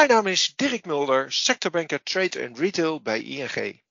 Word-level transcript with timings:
Mijn 0.00 0.12
naam 0.12 0.26
is 0.26 0.52
Dirk 0.56 0.86
Mulder, 0.86 1.32
sectorbanker 1.32 2.02
Trade 2.02 2.46
and 2.46 2.58
Retail 2.58 3.02
bij 3.02 3.22
ING. 3.22 3.82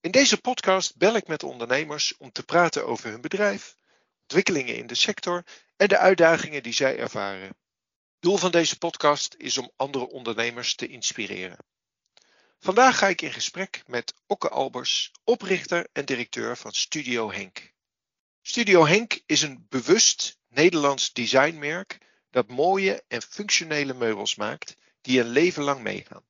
In 0.00 0.10
deze 0.10 0.40
podcast 0.40 0.96
bel 0.96 1.16
ik 1.16 1.26
met 1.26 1.42
ondernemers 1.42 2.16
om 2.16 2.32
te 2.32 2.42
praten 2.42 2.86
over 2.86 3.10
hun 3.10 3.20
bedrijf, 3.20 3.76
ontwikkelingen 4.22 4.76
in 4.76 4.86
de 4.86 4.94
sector 4.94 5.44
en 5.76 5.88
de 5.88 5.98
uitdagingen 5.98 6.62
die 6.62 6.72
zij 6.72 6.98
ervaren. 6.98 7.56
Doel 8.20 8.36
van 8.36 8.50
deze 8.50 8.78
podcast 8.78 9.34
is 9.38 9.58
om 9.58 9.70
andere 9.76 10.08
ondernemers 10.08 10.74
te 10.74 10.86
inspireren. 10.86 11.58
Vandaag 12.58 12.98
ga 12.98 13.08
ik 13.08 13.22
in 13.22 13.32
gesprek 13.32 13.82
met 13.86 14.14
Okke 14.26 14.48
Albers, 14.48 15.12
oprichter 15.24 15.86
en 15.92 16.04
directeur 16.04 16.56
van 16.56 16.72
Studio 16.72 17.32
Henk. 17.32 17.72
Studio 18.42 18.86
Henk 18.86 19.20
is 19.26 19.42
een 19.42 19.66
bewust 19.68 20.38
Nederlands 20.48 21.12
designmerk 21.12 21.98
dat 22.30 22.48
mooie 22.48 23.04
en 23.08 23.22
functionele 23.22 23.94
meubels 23.94 24.34
maakt 24.34 24.78
die 25.00 25.20
een 25.20 25.28
leven 25.28 25.62
lang 25.62 25.82
meegaan. 25.82 26.24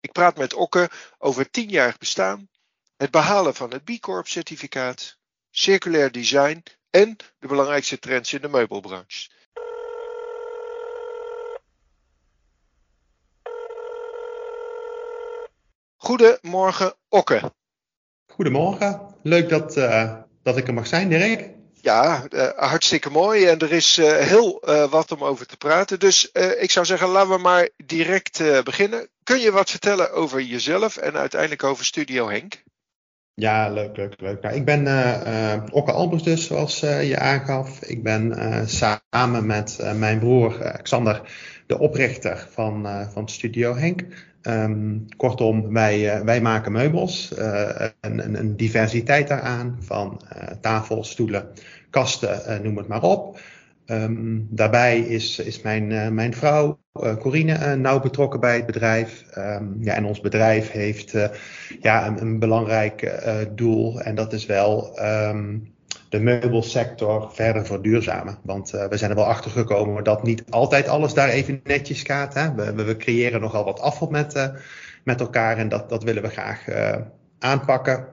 Ik 0.00 0.12
praat 0.12 0.36
met 0.36 0.54
Okke 0.54 0.90
over 1.18 1.50
tienjarig 1.50 1.98
bestaan, 1.98 2.48
het 2.96 3.10
behalen 3.10 3.54
van 3.54 3.70
het 3.70 3.84
B 3.84 4.00
Corp 4.00 4.26
certificaat, 4.26 5.18
circulair 5.50 6.12
design 6.12 6.62
en 6.90 7.16
de 7.38 7.46
belangrijkste 7.46 7.98
trends 7.98 8.32
in 8.32 8.40
de 8.40 8.48
meubelbranche. 8.48 9.30
Goedemorgen, 15.96 16.94
Okke. 17.08 17.52
Goedemorgen. 18.26 19.14
Leuk 19.22 19.48
dat, 19.48 19.76
uh, 19.76 20.16
dat 20.42 20.56
ik 20.56 20.66
er 20.66 20.74
mag 20.74 20.86
zijn, 20.86 21.08
Dirk. 21.08 21.55
Ja, 21.86 22.24
uh, 22.30 22.48
hartstikke 22.56 23.10
mooi. 23.10 23.44
En 23.44 23.58
er 23.58 23.72
is 23.72 23.98
uh, 23.98 24.16
heel 24.16 24.62
wat 24.90 25.12
om 25.12 25.24
over 25.24 25.46
te 25.46 25.56
praten. 25.56 25.98
Dus 25.98 26.32
ik 26.58 26.70
zou 26.70 26.86
zeggen, 26.86 27.08
laten 27.08 27.30
we 27.30 27.38
maar 27.38 27.68
direct 27.86 28.42
beginnen. 28.64 29.08
Kun 29.22 29.38
je 29.38 29.52
wat 29.52 29.70
vertellen 29.70 30.12
over 30.12 30.42
jezelf 30.42 30.96
en 30.96 31.16
uiteindelijk 31.16 31.64
over 31.64 31.84
Studio 31.84 32.28
Henk? 32.28 32.62
Ja, 33.34 33.68
leuk, 33.70 33.96
leuk, 33.96 34.20
leuk. 34.20 34.42
Nou, 34.42 34.54
ik 34.54 34.64
ben 34.64 34.80
Okke 35.72 35.92
Albers 35.92 36.22
dus, 36.22 36.46
zoals 36.46 36.80
je 36.80 37.18
aangaf. 37.18 37.82
Ik 37.82 38.02
ben 38.02 38.34
samen 38.68 39.46
met 39.46 39.78
mijn 39.94 40.18
broer 40.18 40.80
Xander 40.82 41.20
de 41.66 41.78
oprichter 41.78 42.46
van, 42.50 42.86
van 43.12 43.28
Studio 43.28 43.76
Henk. 43.76 44.06
Um, 44.48 45.06
kortom, 45.16 45.72
wij, 45.72 46.24
wij 46.24 46.40
maken 46.40 46.72
meubels, 46.72 47.32
uh, 47.38 47.86
een, 48.00 48.38
een, 48.38 48.56
diversiteit 48.56 49.28
daaraan 49.28 49.76
van 49.80 50.20
uh, 50.36 50.42
tafels, 50.60 51.10
stoelen, 51.10 51.48
kasten, 51.96 52.62
noem 52.62 52.76
het 52.76 52.88
maar 52.88 53.02
op. 53.02 53.38
Um, 53.86 54.46
daarbij 54.50 55.00
is, 55.00 55.38
is 55.38 55.62
mijn, 55.62 56.14
mijn 56.14 56.34
vrouw 56.34 56.78
Corine 56.92 57.76
nauw 57.76 58.00
betrokken 58.00 58.40
bij 58.40 58.56
het 58.56 58.66
bedrijf. 58.66 59.24
Um, 59.38 59.76
ja, 59.80 59.94
en 59.94 60.04
ons 60.04 60.20
bedrijf 60.20 60.70
heeft 60.70 61.14
ja, 61.80 62.06
een, 62.06 62.20
een 62.20 62.38
belangrijk 62.38 63.20
doel 63.54 64.00
en 64.00 64.14
dat 64.14 64.32
is 64.32 64.46
wel 64.46 64.94
de 66.08 66.20
meubelsector 66.20 67.30
verder 67.32 67.66
verduurzamen. 67.66 68.38
Want 68.42 68.70
we 68.70 68.96
zijn 68.96 69.10
er 69.10 69.16
wel 69.16 69.26
achter 69.26 69.50
gekomen 69.50 70.04
dat 70.04 70.22
niet 70.22 70.44
altijd 70.50 70.88
alles 70.88 71.14
daar 71.14 71.28
even 71.28 71.60
netjes 71.64 72.02
gaat. 72.02 72.34
Hè? 72.34 72.54
We, 72.54 72.84
we, 72.84 72.96
creëren 72.96 73.40
nogal 73.40 73.64
wat 73.64 73.80
afval 73.80 74.08
met, 74.08 74.52
met 75.04 75.20
elkaar 75.20 75.56
en 75.56 75.68
dat, 75.68 75.88
dat 75.88 76.02
willen 76.02 76.22
we 76.22 76.28
graag 76.28 76.64
aanpakken. 77.38 78.06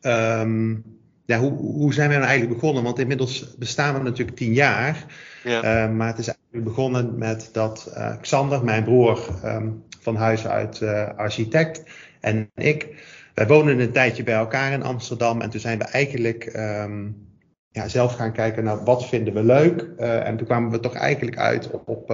Um, 0.00 0.95
ja, 1.26 1.38
hoe, 1.38 1.52
hoe 1.52 1.94
zijn 1.94 2.08
we 2.08 2.14
nou 2.14 2.26
eigenlijk 2.26 2.60
begonnen? 2.60 2.82
Want 2.82 2.98
inmiddels 2.98 3.56
bestaan 3.58 3.94
we 3.94 4.02
natuurlijk 4.02 4.36
tien 4.36 4.52
jaar. 4.52 5.04
Ja. 5.44 5.86
maar 5.86 6.06
het 6.06 6.18
is 6.18 6.26
eigenlijk 6.26 6.64
begonnen 6.64 7.18
met 7.18 7.48
dat 7.52 7.96
Xander, 8.20 8.64
mijn 8.64 8.84
broer, 8.84 9.28
um, 9.44 9.84
van 10.00 10.16
huis 10.16 10.46
uit 10.46 10.82
architect, 11.16 11.82
en 12.20 12.50
ik 12.54 13.04
wij 13.34 13.46
wonen 13.46 13.78
een 13.78 13.92
tijdje 13.92 14.22
bij 14.22 14.34
elkaar 14.34 14.72
in 14.72 14.82
Amsterdam 14.82 15.40
en 15.40 15.50
toen 15.50 15.60
zijn 15.60 15.78
we 15.78 15.84
eigenlijk 15.84 16.52
um, 16.56 17.26
ja, 17.70 17.88
zelf 17.88 18.14
gaan 18.14 18.32
kijken 18.32 18.64
naar 18.64 18.84
wat 18.84 19.08
vinden 19.08 19.34
we 19.34 19.42
leuk. 19.44 19.86
En 19.98 20.36
toen 20.36 20.46
kwamen 20.46 20.70
we 20.70 20.80
toch 20.80 20.94
eigenlijk 20.94 21.38
uit 21.38 21.70
op, 21.70 21.88
op, 21.88 22.12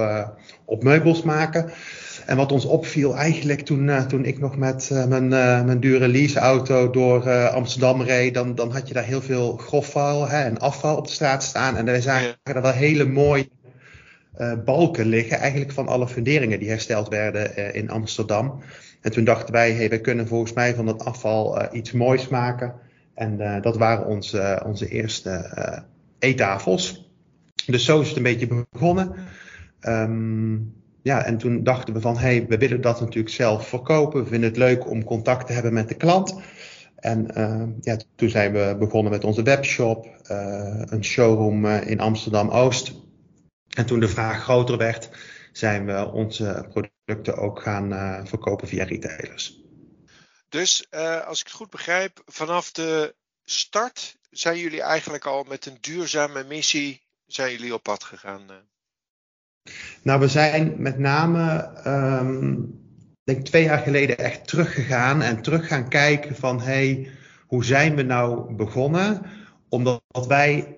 op 0.65 0.83
meubels 0.83 1.23
maken. 1.23 1.71
En 2.25 2.37
wat 2.37 2.51
ons 2.51 2.65
opviel 2.65 3.15
eigenlijk 3.15 3.61
toen, 3.61 3.87
uh, 3.87 4.01
toen 4.05 4.25
ik 4.25 4.39
nog 4.39 4.57
met 4.57 5.05
mijn, 5.07 5.27
mijn 5.27 5.79
dure 5.79 6.07
leaseauto 6.07 6.89
door 6.89 7.47
Amsterdam 7.49 8.01
reed, 8.01 8.33
dan, 8.33 8.55
dan 8.55 8.71
had 8.71 8.87
je 8.87 8.93
daar 8.93 9.03
heel 9.03 9.21
veel 9.21 9.57
grofvuil 9.57 10.27
hè, 10.27 10.43
en 10.43 10.57
afval 10.57 10.97
op 10.97 11.05
de 11.05 11.13
straat 11.13 11.43
staan. 11.43 11.75
En 11.75 11.85
wij 11.85 12.01
zagen 12.01 12.35
er 12.43 12.61
wel 12.61 12.71
hele 12.71 13.05
mooie 13.05 13.49
balken 14.65 15.05
liggen, 15.05 15.37
eigenlijk 15.37 15.71
van 15.71 15.87
alle 15.87 16.07
funderingen 16.07 16.59
die 16.59 16.69
hersteld 16.69 17.07
werden 17.07 17.73
in 17.73 17.89
Amsterdam. 17.89 18.61
En 19.01 19.11
toen 19.11 19.23
dachten 19.23 19.53
wij, 19.53 19.71
hey, 19.71 19.89
we 19.89 20.01
kunnen 20.01 20.27
volgens 20.27 20.53
mij 20.53 20.75
van 20.75 20.85
dat 20.85 21.05
afval 21.05 21.73
iets 21.75 21.91
moois 21.91 22.27
maken. 22.27 22.73
En 23.13 23.61
dat 23.61 23.77
waren 23.77 24.05
onze, 24.05 24.61
onze 24.65 24.87
eerste 24.87 25.49
eettafels. 26.19 27.11
Dus 27.65 27.85
zo 27.85 28.01
is 28.01 28.07
het 28.07 28.17
een 28.17 28.23
beetje 28.23 28.65
begonnen. 28.71 29.15
Um, 29.81 30.82
ja, 31.03 31.25
en 31.25 31.37
toen 31.37 31.63
dachten 31.63 31.93
we 31.93 32.01
van, 32.01 32.17
hey, 32.17 32.45
we 32.47 32.57
willen 32.57 32.81
dat 32.81 32.99
natuurlijk 32.99 33.33
zelf 33.33 33.67
verkopen. 33.67 34.23
We 34.23 34.29
vinden 34.29 34.49
het 34.49 34.57
leuk 34.57 34.89
om 34.89 35.03
contact 35.03 35.47
te 35.47 35.53
hebben 35.53 35.73
met 35.73 35.87
de 35.87 35.95
klant. 35.95 36.35
En 36.95 37.27
ja, 37.81 37.97
toen 38.15 38.29
zijn 38.29 38.53
we 38.53 38.75
begonnen 38.79 39.11
met 39.11 39.23
onze 39.23 39.43
webshop, 39.43 40.07
een 40.85 41.03
showroom 41.03 41.65
in 41.65 41.99
Amsterdam-Oost. 41.99 42.93
En 43.69 43.85
toen 43.85 43.99
de 43.99 44.07
vraag 44.07 44.43
groter 44.43 44.77
werd, 44.77 45.09
zijn 45.51 45.85
we 45.85 46.11
onze 46.11 46.67
producten 46.69 47.37
ook 47.37 47.61
gaan 47.61 48.27
verkopen 48.27 48.67
via 48.67 48.83
retailers. 48.83 49.61
Dus 50.49 50.91
als 51.25 51.39
ik 51.39 51.45
het 51.45 51.55
goed 51.55 51.69
begrijp, 51.69 52.21
vanaf 52.25 52.71
de 52.71 53.15
start 53.43 54.17
zijn 54.29 54.57
jullie 54.57 54.81
eigenlijk 54.81 55.25
al 55.25 55.43
met 55.43 55.65
een 55.65 55.77
duurzame 55.81 56.43
missie 56.43 57.01
zijn 57.27 57.51
jullie 57.51 57.73
op 57.73 57.83
pad 57.83 58.03
gegaan? 58.03 58.41
Nou, 60.03 60.19
we 60.19 60.27
zijn 60.27 60.73
met 60.77 60.99
name, 60.99 61.69
um, 61.87 62.79
denk 63.23 63.45
twee 63.45 63.63
jaar 63.63 63.77
geleden 63.77 64.17
echt 64.17 64.47
teruggegaan 64.47 65.21
en 65.21 65.41
terug 65.41 65.67
gaan 65.67 65.89
kijken 65.89 66.35
van 66.35 66.61
hey, 66.61 67.09
hoe 67.47 67.65
zijn 67.65 67.95
we 67.95 68.01
nou 68.01 68.53
begonnen? 68.53 69.21
Omdat 69.69 70.27
wij 70.27 70.77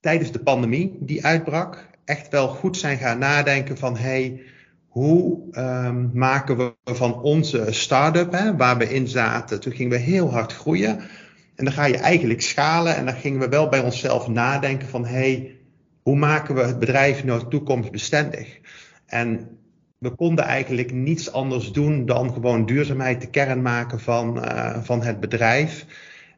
tijdens 0.00 0.32
de 0.32 0.38
pandemie 0.38 0.96
die 1.00 1.24
uitbrak, 1.24 1.88
echt 2.04 2.28
wel 2.28 2.48
goed 2.48 2.76
zijn 2.76 2.98
gaan 2.98 3.18
nadenken 3.18 3.78
van 3.78 3.96
hey, 3.96 4.42
hoe 4.88 5.42
um, 5.52 6.10
maken 6.14 6.56
we 6.56 6.74
van 6.84 7.22
onze 7.22 7.66
start-up, 7.70 8.32
hè, 8.32 8.56
waar 8.56 8.78
we 8.78 8.94
in 8.94 9.08
zaten, 9.08 9.60
toen 9.60 9.72
gingen 9.72 9.92
we 9.92 10.04
heel 10.04 10.30
hard 10.30 10.52
groeien. 10.52 10.98
En 11.54 11.64
dan 11.64 11.72
ga 11.72 11.84
je 11.84 11.96
eigenlijk 11.96 12.42
schalen 12.42 12.96
en 12.96 13.04
dan 13.04 13.14
gingen 13.14 13.40
we 13.40 13.48
wel 13.48 13.68
bij 13.68 13.80
onszelf 13.80 14.28
nadenken 14.28 14.88
van 14.88 15.06
hey, 15.06 15.53
hoe 16.04 16.16
maken 16.16 16.54
we 16.54 16.60
het 16.60 16.78
bedrijf 16.78 17.24
nou 17.24 17.48
toekomstbestendig? 17.48 18.58
En 19.06 19.58
we 19.98 20.10
konden 20.10 20.44
eigenlijk 20.44 20.92
niets 20.92 21.32
anders 21.32 21.72
doen 21.72 22.06
dan 22.06 22.32
gewoon 22.32 22.66
duurzaamheid 22.66 23.20
de 23.20 23.30
kern 23.30 23.62
maken 23.62 24.00
van, 24.00 24.36
uh, 24.44 24.82
van 24.82 25.02
het 25.02 25.20
bedrijf. 25.20 25.86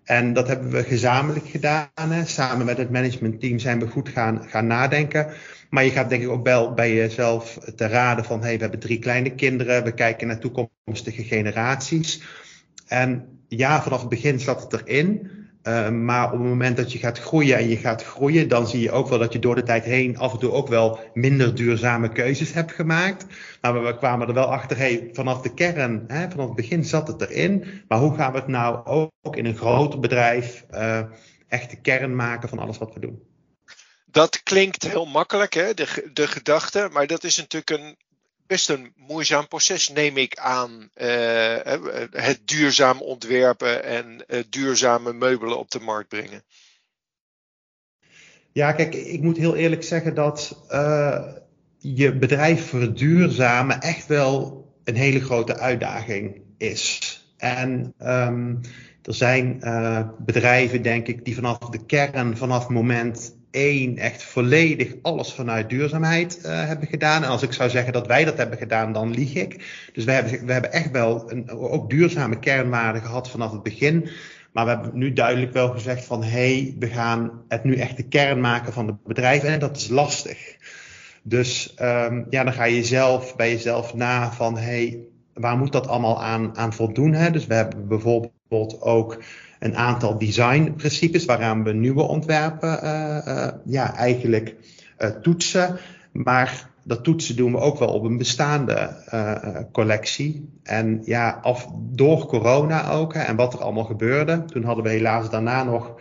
En 0.04 0.32
dat 0.32 0.48
hebben 0.48 0.70
we 0.70 0.84
gezamenlijk 0.84 1.46
gedaan. 1.46 1.88
Hè. 1.94 2.24
Samen 2.24 2.66
met 2.66 2.78
het 2.78 2.90
managementteam 2.90 3.58
zijn 3.58 3.78
we 3.78 3.86
goed 3.86 4.08
gaan, 4.08 4.44
gaan 4.48 4.66
nadenken. 4.66 5.26
Maar 5.70 5.84
je 5.84 5.90
gaat 5.90 6.08
denk 6.08 6.22
ik 6.22 6.28
ook 6.28 6.44
wel 6.44 6.74
bij 6.74 6.94
jezelf 6.94 7.58
te 7.76 7.86
raden 7.86 8.24
van, 8.24 8.42
hey, 8.42 8.54
we 8.54 8.60
hebben 8.60 8.80
drie 8.80 8.98
kleine 8.98 9.34
kinderen, 9.34 9.84
we 9.84 9.92
kijken 9.92 10.26
naar 10.26 10.38
toekomstige 10.38 11.24
generaties. 11.24 12.22
En 12.86 13.40
ja, 13.48 13.82
vanaf 13.82 14.00
het 14.00 14.08
begin 14.08 14.40
zat 14.40 14.62
het 14.62 14.72
erin. 14.72 15.30
Uh, 15.68 15.88
maar 15.88 16.24
op 16.24 16.38
het 16.38 16.48
moment 16.48 16.76
dat 16.76 16.92
je 16.92 16.98
gaat 16.98 17.18
groeien 17.18 17.56
en 17.56 17.68
je 17.68 17.76
gaat 17.76 18.04
groeien, 18.04 18.48
dan 18.48 18.66
zie 18.66 18.80
je 18.80 18.90
ook 18.90 19.08
wel 19.08 19.18
dat 19.18 19.32
je 19.32 19.38
door 19.38 19.54
de 19.54 19.62
tijd 19.62 19.84
heen 19.84 20.18
af 20.18 20.32
en 20.32 20.38
toe 20.38 20.50
ook 20.50 20.68
wel 20.68 20.98
minder 21.14 21.54
duurzame 21.54 22.12
keuzes 22.12 22.52
hebt 22.52 22.72
gemaakt. 22.72 23.26
Maar 23.60 23.84
we 23.84 23.96
kwamen 23.96 24.28
er 24.28 24.34
wel 24.34 24.52
achter, 24.52 25.00
vanaf 25.12 25.40
de 25.40 25.54
kern, 25.54 26.04
hè, 26.06 26.30
vanaf 26.30 26.46
het 26.46 26.56
begin 26.56 26.84
zat 26.84 27.08
het 27.08 27.20
erin. 27.20 27.64
Maar 27.88 27.98
hoe 27.98 28.14
gaan 28.14 28.32
we 28.32 28.38
het 28.38 28.46
nou 28.46 28.84
ook 28.84 29.36
in 29.36 29.46
een 29.46 29.56
groot 29.56 30.00
bedrijf 30.00 30.64
uh, 30.70 31.00
echt 31.48 31.70
de 31.70 31.80
kern 31.80 32.16
maken 32.16 32.48
van 32.48 32.58
alles 32.58 32.78
wat 32.78 32.94
we 32.94 33.00
doen? 33.00 33.22
Dat 34.06 34.42
klinkt 34.42 34.88
heel 34.88 35.06
makkelijk, 35.06 35.54
hè, 35.54 35.74
de, 35.74 36.10
de 36.12 36.26
gedachte, 36.26 36.88
maar 36.92 37.06
dat 37.06 37.24
is 37.24 37.36
natuurlijk 37.36 37.70
een 37.70 37.96
best 38.46 38.68
een 38.68 38.92
moeizaam 38.96 39.48
proces, 39.48 39.88
neem 39.88 40.16
ik 40.16 40.36
aan. 40.36 40.90
Uh, 40.94 41.56
het 42.10 42.40
duurzaam 42.44 43.00
ontwerpen 43.00 43.84
en 43.84 44.24
uh, 44.28 44.42
duurzame 44.50 45.12
meubelen 45.12 45.58
op 45.58 45.70
de 45.70 45.80
markt 45.80 46.08
brengen. 46.08 46.42
Ja, 48.52 48.72
kijk, 48.72 48.94
ik 48.94 49.22
moet 49.22 49.36
heel 49.36 49.56
eerlijk 49.56 49.82
zeggen 49.84 50.14
dat 50.14 50.64
je 51.78 52.16
bedrijf 52.16 52.68
verduurzamen 52.68 53.80
echt 53.80 54.06
wel 54.06 54.64
een 54.84 54.96
hele 54.96 55.20
grote 55.20 55.58
uitdaging 55.58 56.40
is. 56.58 57.00
En 57.36 57.94
um, 58.00 58.60
er 59.02 59.14
zijn 59.14 59.58
bedrijven, 60.18 60.82
denk 60.82 61.06
ik, 61.06 61.24
die 61.24 61.34
vanaf 61.34 61.58
de 61.58 61.86
kern, 61.86 62.36
vanaf 62.36 62.68
moment 62.68 63.36
2001 63.50 63.98
echt 63.98 64.22
volledig 64.22 64.94
alles 65.02 65.32
vanuit 65.32 65.70
duurzaamheid 65.70 66.38
uh, 66.42 66.66
hebben 66.66 66.88
gedaan. 66.88 67.22
En 67.22 67.28
als 67.28 67.42
ik 67.42 67.52
zou 67.52 67.70
zeggen 67.70 67.92
dat 67.92 68.06
wij 68.06 68.24
dat 68.24 68.36
hebben 68.36 68.58
gedaan, 68.58 68.92
dan 68.92 69.10
lieg 69.10 69.34
ik. 69.34 69.64
Dus 69.92 70.04
we 70.04 70.12
hebben, 70.12 70.46
we 70.46 70.52
hebben 70.52 70.72
echt 70.72 70.90
wel 70.90 71.32
een, 71.32 71.50
ook 71.50 71.90
duurzame 71.90 72.38
kernwaarden 72.38 73.02
gehad 73.02 73.30
vanaf 73.30 73.52
het 73.52 73.62
begin. 73.62 74.08
Maar 74.52 74.64
we 74.64 74.70
hebben 74.70 74.98
nu 74.98 75.12
duidelijk 75.12 75.52
wel 75.52 75.68
gezegd 75.68 76.04
van 76.04 76.22
hé, 76.22 76.28
hey, 76.30 76.74
we 76.78 76.86
gaan 76.86 77.42
het 77.48 77.64
nu 77.64 77.76
echt 77.76 77.96
de 77.96 78.08
kern 78.08 78.40
maken 78.40 78.72
van 78.72 78.86
het 78.86 79.02
bedrijf. 79.04 79.42
En 79.42 79.58
dat 79.58 79.76
is 79.76 79.88
lastig. 79.88 80.56
Dus 81.22 81.74
um, 81.80 82.26
ja, 82.30 82.44
dan 82.44 82.52
ga 82.52 82.64
je 82.64 82.84
zelf 82.84 83.36
bij 83.36 83.50
jezelf 83.50 83.94
na 83.94 84.32
van 84.32 84.56
hé, 84.58 84.62
hey, 84.62 84.98
waar 85.34 85.56
moet 85.56 85.72
dat 85.72 85.88
allemaal 85.88 86.22
aan, 86.22 86.56
aan 86.56 86.72
voldoen? 86.72 87.12
Hè? 87.12 87.30
Dus 87.30 87.46
we 87.46 87.54
hebben 87.54 87.88
bijvoorbeeld 87.88 88.32
ook 88.80 89.22
een 89.58 89.76
aantal 89.76 90.18
designprincipes 90.18 91.24
waaraan 91.24 91.64
we 91.64 91.72
nieuwe 91.72 92.02
ontwerpen 92.02 92.84
uh, 92.84 93.18
uh, 93.26 93.48
ja, 93.64 93.96
eigenlijk 93.96 94.54
uh, 94.98 95.08
toetsen. 95.08 95.78
Maar 96.12 96.70
dat 96.84 97.04
toetsen 97.04 97.36
doen 97.36 97.52
we 97.52 97.58
ook 97.58 97.78
wel 97.78 97.88
op 97.88 98.04
een 98.04 98.18
bestaande 98.18 98.90
collectie. 99.72 100.48
En 100.62 101.00
ja, 101.04 101.38
af, 101.42 101.68
door 101.78 102.26
corona 102.26 102.90
ook 102.90 103.14
hè, 103.14 103.20
en 103.20 103.36
wat 103.36 103.52
er 103.52 103.60
allemaal 103.60 103.84
gebeurde. 103.84 104.44
Toen 104.44 104.64
hadden 104.64 104.84
we 104.84 104.90
helaas 104.90 105.30
daarna 105.30 105.64
nog 105.64 105.94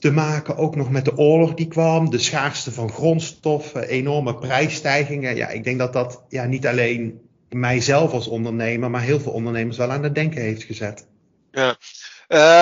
te 0.00 0.10
maken 0.10 0.56
ook 0.56 0.76
nog 0.76 0.90
met 0.90 1.04
de 1.04 1.16
oorlog 1.16 1.54
die 1.54 1.68
kwam, 1.68 2.10
de 2.10 2.18
schaarste 2.18 2.72
van 2.72 2.90
grondstoffen, 2.90 3.88
enorme 3.88 4.34
prijsstijgingen. 4.34 5.36
Ja, 5.36 5.48
ik 5.48 5.64
denk 5.64 5.78
dat 5.78 5.92
dat 5.92 6.22
ja, 6.28 6.44
niet 6.44 6.66
alleen 6.66 7.20
mijzelf 7.48 8.12
als 8.12 8.28
ondernemer, 8.28 8.90
maar 8.90 9.02
heel 9.02 9.20
veel 9.20 9.32
ondernemers 9.32 9.76
wel 9.76 9.90
aan 9.90 10.02
het 10.02 10.14
denken 10.14 10.40
heeft 10.40 10.62
gezet. 10.62 11.06
Ja, 11.50 11.76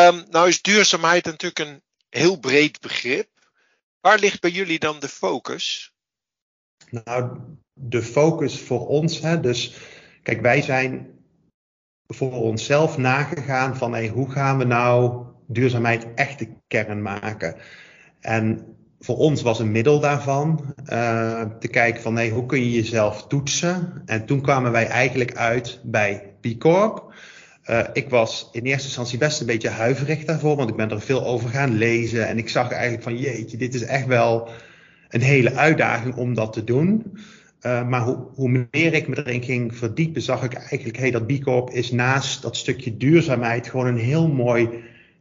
um, 0.09 0.25
nou 0.31 0.49
is 0.49 0.63
duurzaamheid 0.63 1.25
natuurlijk 1.25 1.59
een 1.59 1.83
heel 2.09 2.39
breed 2.39 2.81
begrip. 2.81 3.29
Waar 4.01 4.19
ligt 4.19 4.41
bij 4.41 4.51
jullie 4.51 4.79
dan 4.79 4.99
de 4.99 5.09
focus? 5.09 5.93
Nou, 6.91 7.39
de 7.73 8.03
focus 8.03 8.61
voor 8.61 8.87
ons, 8.87 9.21
hè, 9.21 9.41
dus 9.41 9.75
kijk, 10.23 10.41
wij 10.41 10.63
zijn 10.63 11.19
voor 12.07 12.33
onszelf 12.33 12.97
nagegaan 12.97 13.77
van 13.77 13.93
hey, 13.93 14.09
hoe 14.09 14.31
gaan 14.31 14.59
we 14.59 14.65
nou 14.65 15.27
duurzaamheid 15.47 16.07
echt 16.15 16.39
de 16.39 16.49
kern 16.67 17.03
maken. 17.03 17.57
En 18.21 18.77
voor 18.99 19.17
ons 19.17 19.43
was 19.43 19.59
een 19.59 19.73
middel 19.73 20.01
daarvan 20.01 20.75
uh, 20.93 21.43
te 21.59 21.69
kijken 21.69 22.03
van 22.03 22.17
hey, 22.17 22.31
hoe 22.31 22.47
kun 22.47 22.61
je 22.61 22.71
jezelf 22.71 23.27
toetsen. 23.27 24.03
En 24.07 24.27
toen 24.27 24.41
kwamen 24.41 24.73
wij 24.73 24.87
eigenlijk 24.87 25.37
uit 25.37 25.81
bij 25.85 26.35
B 26.41 26.59
Corp. 26.59 27.15
Uh, 27.71 27.81
ik 27.93 28.09
was 28.09 28.49
in 28.53 28.65
eerste 28.65 28.87
instantie 28.87 29.19
best 29.19 29.41
een 29.41 29.47
beetje 29.47 29.69
huiverig 29.69 30.25
daarvoor, 30.25 30.57
want 30.57 30.71
ik 30.71 30.77
ben 30.77 30.91
er 30.91 31.01
veel 31.01 31.27
over 31.27 31.49
gaan 31.49 31.77
lezen. 31.77 32.29
En 32.29 32.39
ik 32.39 32.49
zag 32.49 32.71
eigenlijk 32.71 33.03
van 33.03 33.17
jeetje, 33.17 33.57
dit 33.57 33.75
is 33.75 33.83
echt 33.83 34.07
wel 34.07 34.49
een 35.09 35.21
hele 35.21 35.55
uitdaging 35.55 36.15
om 36.17 36.35
dat 36.35 36.53
te 36.53 36.65
doen. 36.65 37.19
Uh, 37.63 37.89
maar 37.89 38.01
hoe, 38.01 38.27
hoe, 38.35 38.69
meer 38.71 38.95
ik 38.95 39.09
me 39.09 39.19
erin 39.19 39.43
ging 39.43 39.77
verdiepen, 39.77 40.23
zag 40.23 40.43
ik 40.43 40.55
eigenlijk, 40.55 40.97
hey, 40.97 41.11
dat 41.11 41.27
B 41.27 41.43
Corp 41.43 41.71
is 41.71 41.91
naast 41.91 42.43
dat 42.43 42.57
stukje 42.57 42.97
duurzaamheid 42.97 43.69
gewoon 43.69 43.87
een 43.87 43.99
heel 43.99 44.29
mooi 44.29 44.69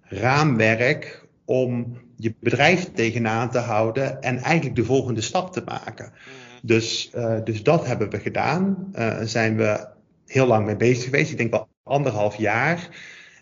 raamwerk 0.01 1.25
om 1.45 1.97
je 2.15 2.33
bedrijf 2.39 2.89
tegenaan 2.93 3.51
te 3.51 3.59
houden 3.59 4.21
en 4.21 4.37
eigenlijk 4.37 4.75
de 4.75 4.83
volgende 4.83 5.21
stap 5.21 5.51
te 5.53 5.61
maken. 5.65 6.05
Mhm. 6.05 6.67
Dus, 6.67 7.11
uh, 7.15 7.35
dus 7.43 7.63
dat 7.63 7.85
hebben 7.85 8.09
we 8.09 8.19
gedaan. 8.19 8.91
Uh, 8.95 9.21
zijn 9.21 9.57
we 9.57 9.87
heel 10.25 10.47
lang 10.47 10.65
mee 10.65 10.77
bezig 10.77 11.03
geweest. 11.03 11.31
Ik 11.31 11.37
denk 11.37 11.51
wel 11.51 11.67
anderhalf 11.87 12.35
jaar. 12.35 12.89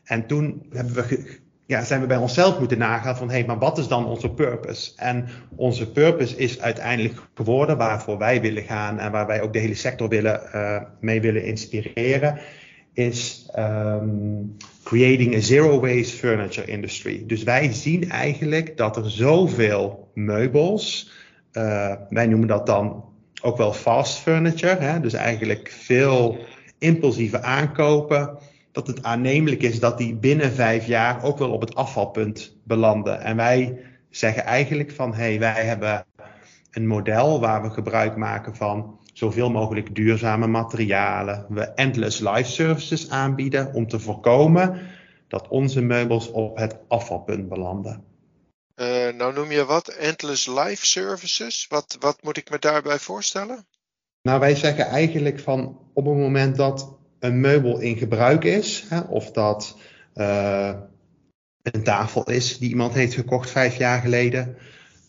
En 0.03 0.27
toen 0.27 0.65
hebben 0.71 0.93
we, 0.93 1.37
ja, 1.65 1.83
zijn 1.83 2.01
we 2.01 2.07
bij 2.07 2.17
onszelf 2.17 2.59
moeten 2.59 2.77
nagaan 2.77 3.17
van 3.17 3.27
hé, 3.27 3.33
hey, 3.33 3.45
maar 3.45 3.59
wat 3.59 3.77
is 3.77 3.87
dan 3.87 4.05
onze 4.05 4.29
purpose? 4.29 4.91
En 4.95 5.27
onze 5.55 5.91
purpose 5.91 6.37
is 6.37 6.61
uiteindelijk 6.61 7.19
geworden 7.33 7.77
waarvoor 7.77 8.17
wij 8.17 8.41
willen 8.41 8.63
gaan 8.63 8.99
en 8.99 9.11
waar 9.11 9.27
wij 9.27 9.41
ook 9.41 9.53
de 9.53 9.59
hele 9.59 9.75
sector 9.75 10.09
willen, 10.09 10.41
uh, 10.53 10.81
mee 10.99 11.21
willen 11.21 11.43
inspireren 11.43 12.39
is 12.95 13.49
um, 13.57 14.55
creating 14.83 15.35
a 15.35 15.39
zero 15.39 15.79
waste 15.79 16.17
furniture 16.17 16.67
industry. 16.67 17.23
Dus 17.27 17.43
wij 17.43 17.73
zien 17.73 18.09
eigenlijk 18.09 18.77
dat 18.77 18.97
er 18.97 19.11
zoveel 19.11 20.11
meubels, 20.13 21.11
uh, 21.53 21.93
wij 22.09 22.27
noemen 22.27 22.47
dat 22.47 22.65
dan 22.65 23.03
ook 23.41 23.57
wel 23.57 23.73
fast 23.73 24.17
furniture, 24.17 24.75
hè? 24.75 24.99
dus 24.99 25.13
eigenlijk 25.13 25.71
veel 25.79 26.37
impulsieve 26.85 27.41
aankopen, 27.41 28.37
dat 28.71 28.87
het 28.87 29.03
aannemelijk 29.03 29.63
is 29.63 29.79
dat 29.79 29.97
die 29.97 30.15
binnen 30.15 30.51
vijf 30.51 30.87
jaar 30.87 31.23
ook 31.23 31.37
wel 31.37 31.51
op 31.51 31.61
het 31.61 31.75
afvalpunt 31.75 32.55
belanden. 32.63 33.21
En 33.21 33.35
wij 33.35 33.79
zeggen 34.09 34.43
eigenlijk 34.43 34.91
van 34.91 35.13
hé, 35.13 35.23
hey, 35.23 35.39
wij 35.39 35.65
hebben 35.65 36.05
een 36.71 36.87
model 36.87 37.39
waar 37.39 37.61
we 37.61 37.69
gebruik 37.69 38.15
maken 38.15 38.55
van 38.55 38.99
zoveel 39.13 39.51
mogelijk 39.51 39.95
duurzame 39.95 40.47
materialen. 40.47 41.45
We 41.49 41.61
endless 41.61 42.19
life 42.19 42.51
services 42.51 43.09
aanbieden 43.09 43.73
om 43.73 43.87
te 43.87 43.99
voorkomen 43.99 44.81
dat 45.27 45.47
onze 45.47 45.81
meubels 45.81 46.31
op 46.31 46.57
het 46.57 46.77
afvalpunt 46.87 47.49
belanden. 47.49 48.03
Uh, 48.75 48.87
nou 49.17 49.33
noem 49.33 49.51
je 49.51 49.65
wat? 49.65 49.87
Endless 49.87 50.47
life 50.47 50.85
services? 50.85 51.65
Wat, 51.69 51.97
wat 51.99 52.23
moet 52.23 52.37
ik 52.37 52.49
me 52.49 52.59
daarbij 52.59 52.99
voorstellen? 52.99 53.65
Nou, 54.21 54.39
wij 54.39 54.55
zeggen 54.55 54.85
eigenlijk 54.85 55.39
van 55.39 55.84
op 55.95 56.05
het 56.05 56.15
moment 56.15 56.55
dat 56.55 56.97
een 57.19 57.39
meubel 57.39 57.79
in 57.79 57.97
gebruik 57.97 58.43
is, 58.43 58.85
hè, 58.89 58.99
of 58.99 59.31
dat 59.31 59.77
uh, 60.15 60.73
een 61.61 61.83
tafel 61.83 62.29
is 62.29 62.57
die 62.57 62.69
iemand 62.69 62.93
heeft 62.93 63.13
gekocht 63.13 63.49
vijf 63.49 63.77
jaar 63.77 64.01
geleden, 64.01 64.57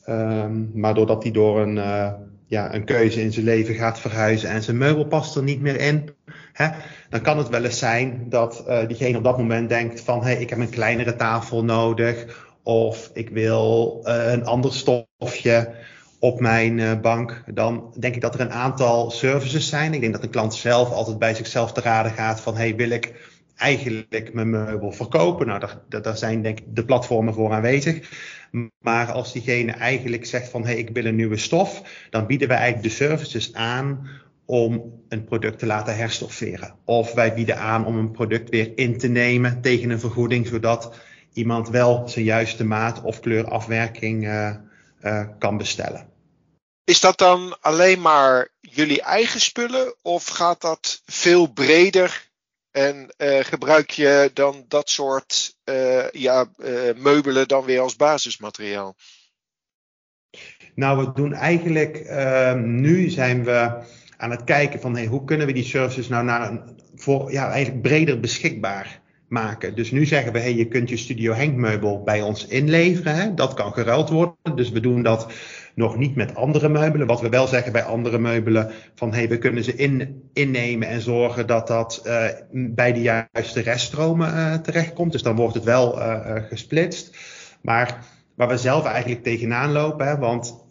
um, 0.08 0.70
maar 0.74 0.94
doordat 0.94 1.22
die 1.22 1.32
door 1.32 1.60
een 1.60 1.76
uh, 1.76 2.12
ja, 2.46 2.74
een 2.74 2.84
keuze 2.84 3.22
in 3.22 3.32
zijn 3.32 3.44
leven 3.44 3.74
gaat 3.74 4.00
verhuizen 4.00 4.50
en 4.50 4.62
zijn 4.62 4.78
meubel 4.78 5.06
past 5.06 5.36
er 5.36 5.42
niet 5.42 5.60
meer 5.60 5.80
in, 5.80 6.10
hè, 6.52 6.68
dan 7.10 7.20
kan 7.20 7.38
het 7.38 7.48
wel 7.48 7.64
eens 7.64 7.78
zijn 7.78 8.26
dat 8.28 8.64
uh, 8.68 8.86
diegene 8.86 9.18
op 9.18 9.24
dat 9.24 9.38
moment 9.38 9.68
denkt 9.68 10.00
van 10.00 10.22
hey, 10.22 10.36
ik 10.36 10.50
heb 10.50 10.58
een 10.58 10.70
kleinere 10.70 11.16
tafel 11.16 11.64
nodig 11.64 12.44
of 12.62 13.10
ik 13.12 13.28
wil 13.28 14.00
een 14.04 14.44
ander 14.44 14.72
stofje 14.72 15.74
op 16.18 16.40
mijn 16.40 16.78
uh, 16.78 17.00
bank. 17.00 17.42
Dan 17.46 17.94
denk 17.98 18.14
ik 18.14 18.20
dat 18.20 18.34
er 18.34 18.40
een 18.40 18.52
aantal 18.52 19.10
services 19.10 19.68
zijn. 19.68 19.94
Ik 19.94 20.00
denk 20.00 20.12
dat 20.12 20.22
de 20.22 20.28
klant 20.28 20.54
zelf 20.54 20.90
altijd 20.90 21.18
bij 21.18 21.34
zichzelf 21.34 21.72
te 21.72 21.80
raden 21.80 22.12
gaat 22.12 22.40
van 22.40 22.56
hey, 22.56 22.76
wil 22.76 22.90
ik 22.90 23.12
eigenlijk 23.56 24.34
mijn 24.34 24.50
meubel 24.50 24.92
verkopen? 24.92 25.46
Nou, 25.46 25.60
daar, 25.88 26.02
daar 26.02 26.16
zijn 26.16 26.42
denk 26.42 26.58
ik 26.58 26.64
de 26.68 26.84
platformen 26.84 27.34
voor 27.34 27.52
aanwezig. 27.52 28.10
Maar 28.80 29.12
als 29.12 29.32
diegene 29.32 29.72
eigenlijk 29.72 30.26
zegt 30.26 30.48
van 30.48 30.64
hey, 30.64 30.76
ik 30.76 30.90
wil 30.90 31.04
een 31.04 31.16
nieuwe 31.16 31.36
stof, 31.36 31.82
dan 32.10 32.26
bieden 32.26 32.48
wij 32.48 32.56
eigenlijk 32.56 32.88
de 32.88 33.04
services 33.04 33.54
aan 33.54 34.08
om 34.44 34.92
een 35.08 35.24
product 35.24 35.58
te 35.58 35.66
laten 35.66 35.96
herstofferen. 35.96 36.74
Of 36.84 37.12
wij 37.12 37.34
bieden 37.34 37.58
aan 37.58 37.86
om 37.86 37.98
een 37.98 38.10
product 38.10 38.50
weer 38.50 38.72
in 38.74 38.98
te 38.98 39.08
nemen 39.08 39.60
tegen 39.60 39.90
een 39.90 40.00
vergoeding, 40.00 40.46
zodat 40.46 40.94
iemand 41.32 41.68
wel 41.68 42.08
zijn 42.08 42.24
juiste 42.24 42.64
maat 42.64 43.02
of 43.02 43.20
kleurafwerking 43.20 44.24
uh, 44.24 44.54
kan 45.38 45.56
bestellen. 45.56 46.14
Is 46.84 47.00
dat 47.00 47.18
dan 47.18 47.56
alleen 47.60 48.00
maar 48.00 48.48
jullie 48.60 49.02
eigen 49.02 49.40
spullen 49.40 49.94
of 50.02 50.26
gaat 50.26 50.60
dat 50.60 51.02
veel 51.04 51.46
breder 51.46 52.28
en 52.70 53.14
uh, 53.18 53.38
gebruik 53.40 53.90
je 53.90 54.30
dan 54.34 54.64
dat 54.68 54.90
soort 54.90 55.56
uh, 55.64 56.10
ja, 56.10 56.46
uh, 56.58 56.94
meubelen 56.96 57.48
dan 57.48 57.64
weer 57.64 57.80
als 57.80 57.96
basismateriaal? 57.96 58.96
Nou, 60.74 61.04
we 61.04 61.12
doen 61.12 61.32
eigenlijk, 61.32 61.96
ehm, 61.96 62.80
nu 62.80 63.08
zijn 63.08 63.44
we 63.44 63.82
aan 64.16 64.30
het 64.30 64.44
kijken 64.44 64.80
van 64.80 64.96
hey, 64.96 65.06
hoe 65.06 65.24
kunnen 65.24 65.46
we 65.46 65.52
die 65.52 65.64
services 65.64 66.08
nou 66.08 66.24
naar 66.24 66.50
een, 66.50 66.80
voor, 66.94 67.32
ja, 67.32 67.50
eigenlijk 67.50 67.82
breder 67.82 68.20
beschikbaar 68.20 69.00
maken. 69.28 69.74
Dus 69.74 69.90
nu 69.90 70.04
zeggen 70.04 70.32
we, 70.32 70.38
hey, 70.38 70.54
je 70.54 70.68
kunt 70.68 70.88
je 70.88 70.96
Studio 70.96 71.32
Henk 71.32 71.54
meubel 71.54 72.02
bij 72.02 72.22
ons 72.22 72.46
inleveren. 72.46 73.14
Hè? 73.14 73.34
Dat 73.34 73.54
kan 73.54 73.72
geruild 73.72 74.08
worden. 74.08 74.36
Dus 74.54 74.70
we 74.70 74.80
doen 74.80 75.02
dat 75.02 75.32
nog 75.74 75.96
niet 75.96 76.14
met 76.14 76.34
andere 76.34 76.68
meubelen. 76.68 77.06
Wat 77.06 77.20
we 77.20 77.28
wel 77.28 77.46
zeggen 77.46 77.72
bij 77.72 77.82
andere 77.82 78.18
meubelen, 78.18 78.70
van 78.94 79.12
hey, 79.12 79.28
we 79.28 79.38
kunnen 79.38 79.64
ze 79.64 79.74
in, 79.74 80.22
innemen 80.32 80.88
en 80.88 81.00
zorgen 81.00 81.46
dat 81.46 81.66
dat 81.66 82.02
uh, 82.06 82.24
bij 82.50 82.92
de 82.92 83.00
juiste 83.02 83.60
reststromen 83.60 84.34
uh, 84.34 84.54
terechtkomt. 84.54 85.12
Dus 85.12 85.22
dan 85.22 85.36
wordt 85.36 85.54
het 85.54 85.64
wel 85.64 85.98
uh, 85.98 86.36
gesplitst. 86.48 87.16
Maar 87.62 88.04
waar 88.34 88.48
we 88.48 88.58
zelf 88.58 88.84
eigenlijk 88.84 89.22
tegenaan 89.22 89.72
lopen, 89.72 90.06
hè, 90.06 90.18
want 90.18 90.64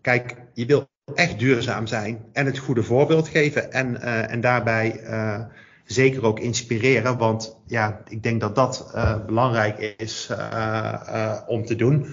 kijk, 0.00 0.36
je 0.54 0.66
wil 0.66 0.88
echt 1.14 1.38
duurzaam 1.38 1.86
zijn 1.86 2.24
en 2.32 2.46
het 2.46 2.58
goede 2.58 2.82
voorbeeld 2.82 3.28
geven 3.28 3.72
en, 3.72 4.00
en 4.28 4.40
daarbij 4.40 5.00
zeker 5.84 6.24
ook 6.24 6.40
inspireren. 6.40 7.18
Want 7.18 7.56
ja, 7.66 8.02
ik 8.08 8.22
denk 8.22 8.40
dat 8.40 8.54
dat 8.54 8.92
uh, 8.94 9.24
belangrijk 9.26 9.94
is 9.96 10.28
uh, 10.30 10.38
uh, 11.08 11.40
om 11.46 11.64
te 11.64 11.76
doen. 11.76 12.06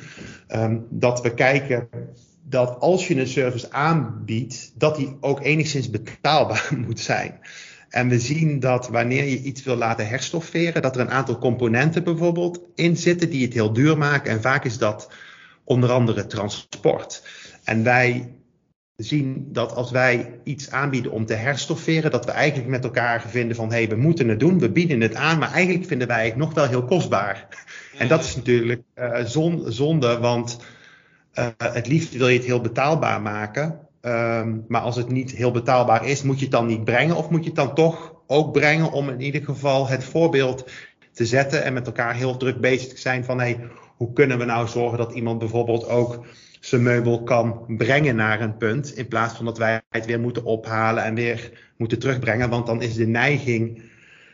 Um, 0.48 0.86
dat 0.90 1.22
we 1.22 1.34
kijken 1.34 1.90
dat 2.44 2.80
als 2.80 3.08
je 3.08 3.20
een 3.20 3.28
service 3.28 3.72
aanbiedt, 3.72 4.72
dat 4.76 4.96
die 4.96 5.18
ook 5.20 5.42
enigszins 5.42 5.90
betaalbaar 5.90 6.70
moet 6.86 7.00
zijn. 7.00 7.40
En 7.90 8.08
we 8.08 8.20
zien 8.20 8.60
dat 8.60 8.88
wanneer 8.88 9.24
je 9.24 9.42
iets 9.42 9.64
wil 9.64 9.76
laten 9.76 10.08
herstofferen, 10.08 10.82
dat 10.82 10.96
er 10.96 11.02
een 11.02 11.12
aantal 11.12 11.38
componenten 11.38 12.04
bijvoorbeeld 12.04 12.60
in 12.76 12.98
zitten 12.98 13.30
die 13.30 13.46
het 13.46 13.54
heel 13.54 13.74
duur 13.74 13.98
maken. 13.98 14.32
En 14.32 14.42
vaak 14.42 14.66
is 14.66 14.78
dat 14.78 15.12
onder 15.64 15.92
andere 15.92 16.28
transport. 16.28 17.24
En 17.64 17.84
wij 17.84 18.36
zien 19.04 19.48
dat 19.52 19.76
als 19.76 19.92
wij 19.92 20.40
iets 20.44 20.72
aanbieden 20.72 21.12
om 21.12 21.26
te 21.26 21.34
herstofferen, 21.34 22.12
dat 22.12 22.26
we 22.26 22.32
eigenlijk 22.32 22.70
met 22.70 22.84
elkaar 22.84 23.22
vinden 23.28 23.56
van 23.56 23.70
hé, 23.70 23.76
hey, 23.76 23.90
we 23.90 23.96
moeten 23.96 24.28
het 24.28 24.40
doen, 24.40 24.60
we 24.60 24.72
bieden 24.72 25.02
het 25.02 25.16
aan, 25.16 25.40
maar 25.40 25.52
eigenlijk 25.52 25.88
vinden 25.88 26.08
wij 26.08 26.26
het 26.26 26.36
nog 26.36 26.54
wel 26.54 26.68
heel 26.68 26.86
kostbaar. 26.86 27.48
En 27.98 28.08
dat 28.08 28.24
is 28.24 28.36
natuurlijk 28.36 28.82
uh, 28.96 29.20
zonde, 29.66 30.18
want 30.18 30.60
uh, 31.34 31.48
het 31.58 31.88
liefst 31.88 32.18
wil 32.18 32.28
je 32.28 32.38
het 32.38 32.46
heel 32.46 32.62
betaalbaar 32.62 33.22
maken. 33.22 33.80
Um, 34.02 34.66
maar 34.68 34.82
als 34.82 34.96
het 34.96 35.10
niet 35.10 35.32
heel 35.32 35.52
betaalbaar 35.52 36.08
is, 36.08 36.24
moet 36.24 36.38
je 36.38 36.44
het 36.44 36.54
dan 36.54 36.66
niet 36.66 36.84
brengen 36.84 37.16
of 37.16 37.30
moet 37.30 37.44
je 37.44 37.50
het 37.50 37.56
dan 37.56 37.76
toch 37.76 38.16
ook 38.28 38.52
brengen 38.52 38.92
om 38.92 39.10
in 39.10 39.22
ieder 39.22 39.44
geval 39.44 39.88
het 39.88 40.04
voorbeeld 40.04 40.72
te 41.12 41.26
zetten 41.26 41.64
en 41.64 41.74
met 41.74 41.86
elkaar 41.86 42.16
heel 42.16 42.38
druk 42.38 42.60
bezig 42.60 42.90
te 42.90 43.00
zijn 43.00 43.24
van 43.24 43.40
hé, 43.40 43.46
hey, 43.46 43.68
hoe 43.98 44.14
kunnen 44.14 44.38
we 44.38 44.46
nou 44.46 44.68
zorgen 44.68 44.98
dat 44.98 45.14
iemand 45.14 45.40
bijvoorbeeld 45.40 45.88
ook 45.88 46.26
zijn 46.62 46.84
meubel 46.84 47.24
kan 47.24 47.66
brengen 47.78 48.16
naar 48.16 48.42
een 48.42 48.58
punt. 48.58 48.96
In 48.96 49.08
plaats 49.08 49.36
van 49.36 49.46
dat 49.46 49.58
wij 49.58 49.82
het 49.90 50.06
weer 50.06 50.20
moeten 50.20 50.44
ophalen 50.44 51.04
en 51.04 51.16
weer 51.16 51.72
moeten 51.78 52.00
terugbrengen. 52.00 52.50
Want 52.50 52.66
dan 52.66 52.82
is 52.82 52.94
de 52.94 53.08
neiging 53.08 53.84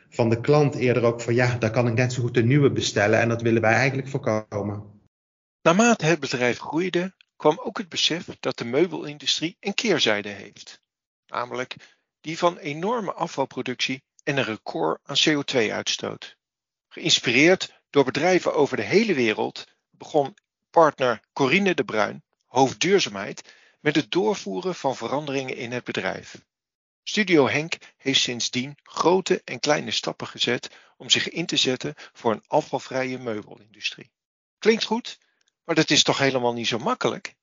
van 0.09 0.29
de 0.29 0.41
klant 0.41 0.75
eerder 0.75 1.03
ook 1.03 1.21
van 1.21 1.35
ja, 1.35 1.57
daar 1.57 1.71
kan 1.71 1.87
ik 1.87 1.93
net 1.93 2.13
zo 2.13 2.21
goed 2.21 2.37
een 2.37 2.47
nieuwe 2.47 2.71
bestellen. 2.71 3.19
En 3.19 3.29
dat 3.29 3.41
willen 3.41 3.61
wij 3.61 3.73
eigenlijk 3.73 4.07
voorkomen. 4.07 5.01
Naarmate 5.61 6.05
het 6.05 6.19
bedrijf 6.19 6.59
groeide, 6.59 7.13
kwam 7.35 7.59
ook 7.63 7.77
het 7.77 7.89
besef 7.89 8.27
dat 8.39 8.57
de 8.57 8.65
meubelindustrie 8.65 9.57
een 9.59 9.73
keerzijde 9.73 10.29
heeft. 10.29 10.81
Namelijk 11.27 11.75
die 12.21 12.37
van 12.37 12.57
enorme 12.57 13.13
afvalproductie 13.13 14.03
en 14.23 14.37
een 14.37 14.43
record 14.43 14.99
aan 15.03 15.15
CO2-uitstoot. 15.29 16.37
Geïnspireerd 16.87 17.81
door 17.89 18.05
bedrijven 18.05 18.53
over 18.53 18.77
de 18.77 18.83
hele 18.83 19.13
wereld 19.13 19.65
begon 19.89 20.35
partner 20.77 21.21
Corine 21.33 21.73
de 21.73 21.83
Bruin, 21.83 22.23
hoofd 22.45 22.79
duurzaamheid, 22.79 23.53
met 23.79 23.95
het 23.95 24.11
doorvoeren 24.11 24.75
van 24.75 24.95
veranderingen 24.95 25.55
in 25.55 25.71
het 25.71 25.83
bedrijf. 25.83 26.41
Studio 27.03 27.47
Henk 27.47 27.77
heeft 27.97 28.19
sindsdien 28.19 28.77
grote 28.83 29.41
en 29.43 29.59
kleine 29.59 29.91
stappen 29.91 30.27
gezet 30.27 30.69
om 30.97 31.09
zich 31.09 31.29
in 31.29 31.45
te 31.45 31.57
zetten 31.57 31.93
voor 32.13 32.31
een 32.31 32.43
afvalvrije 32.47 33.17
meubelindustrie. 33.17 34.11
Klinkt 34.59 34.83
goed, 34.83 35.19
maar 35.63 35.75
dat 35.75 35.89
is 35.89 36.03
toch 36.03 36.17
helemaal 36.17 36.53
niet 36.53 36.67
zo 36.67 36.77
makkelijk? 36.77 37.35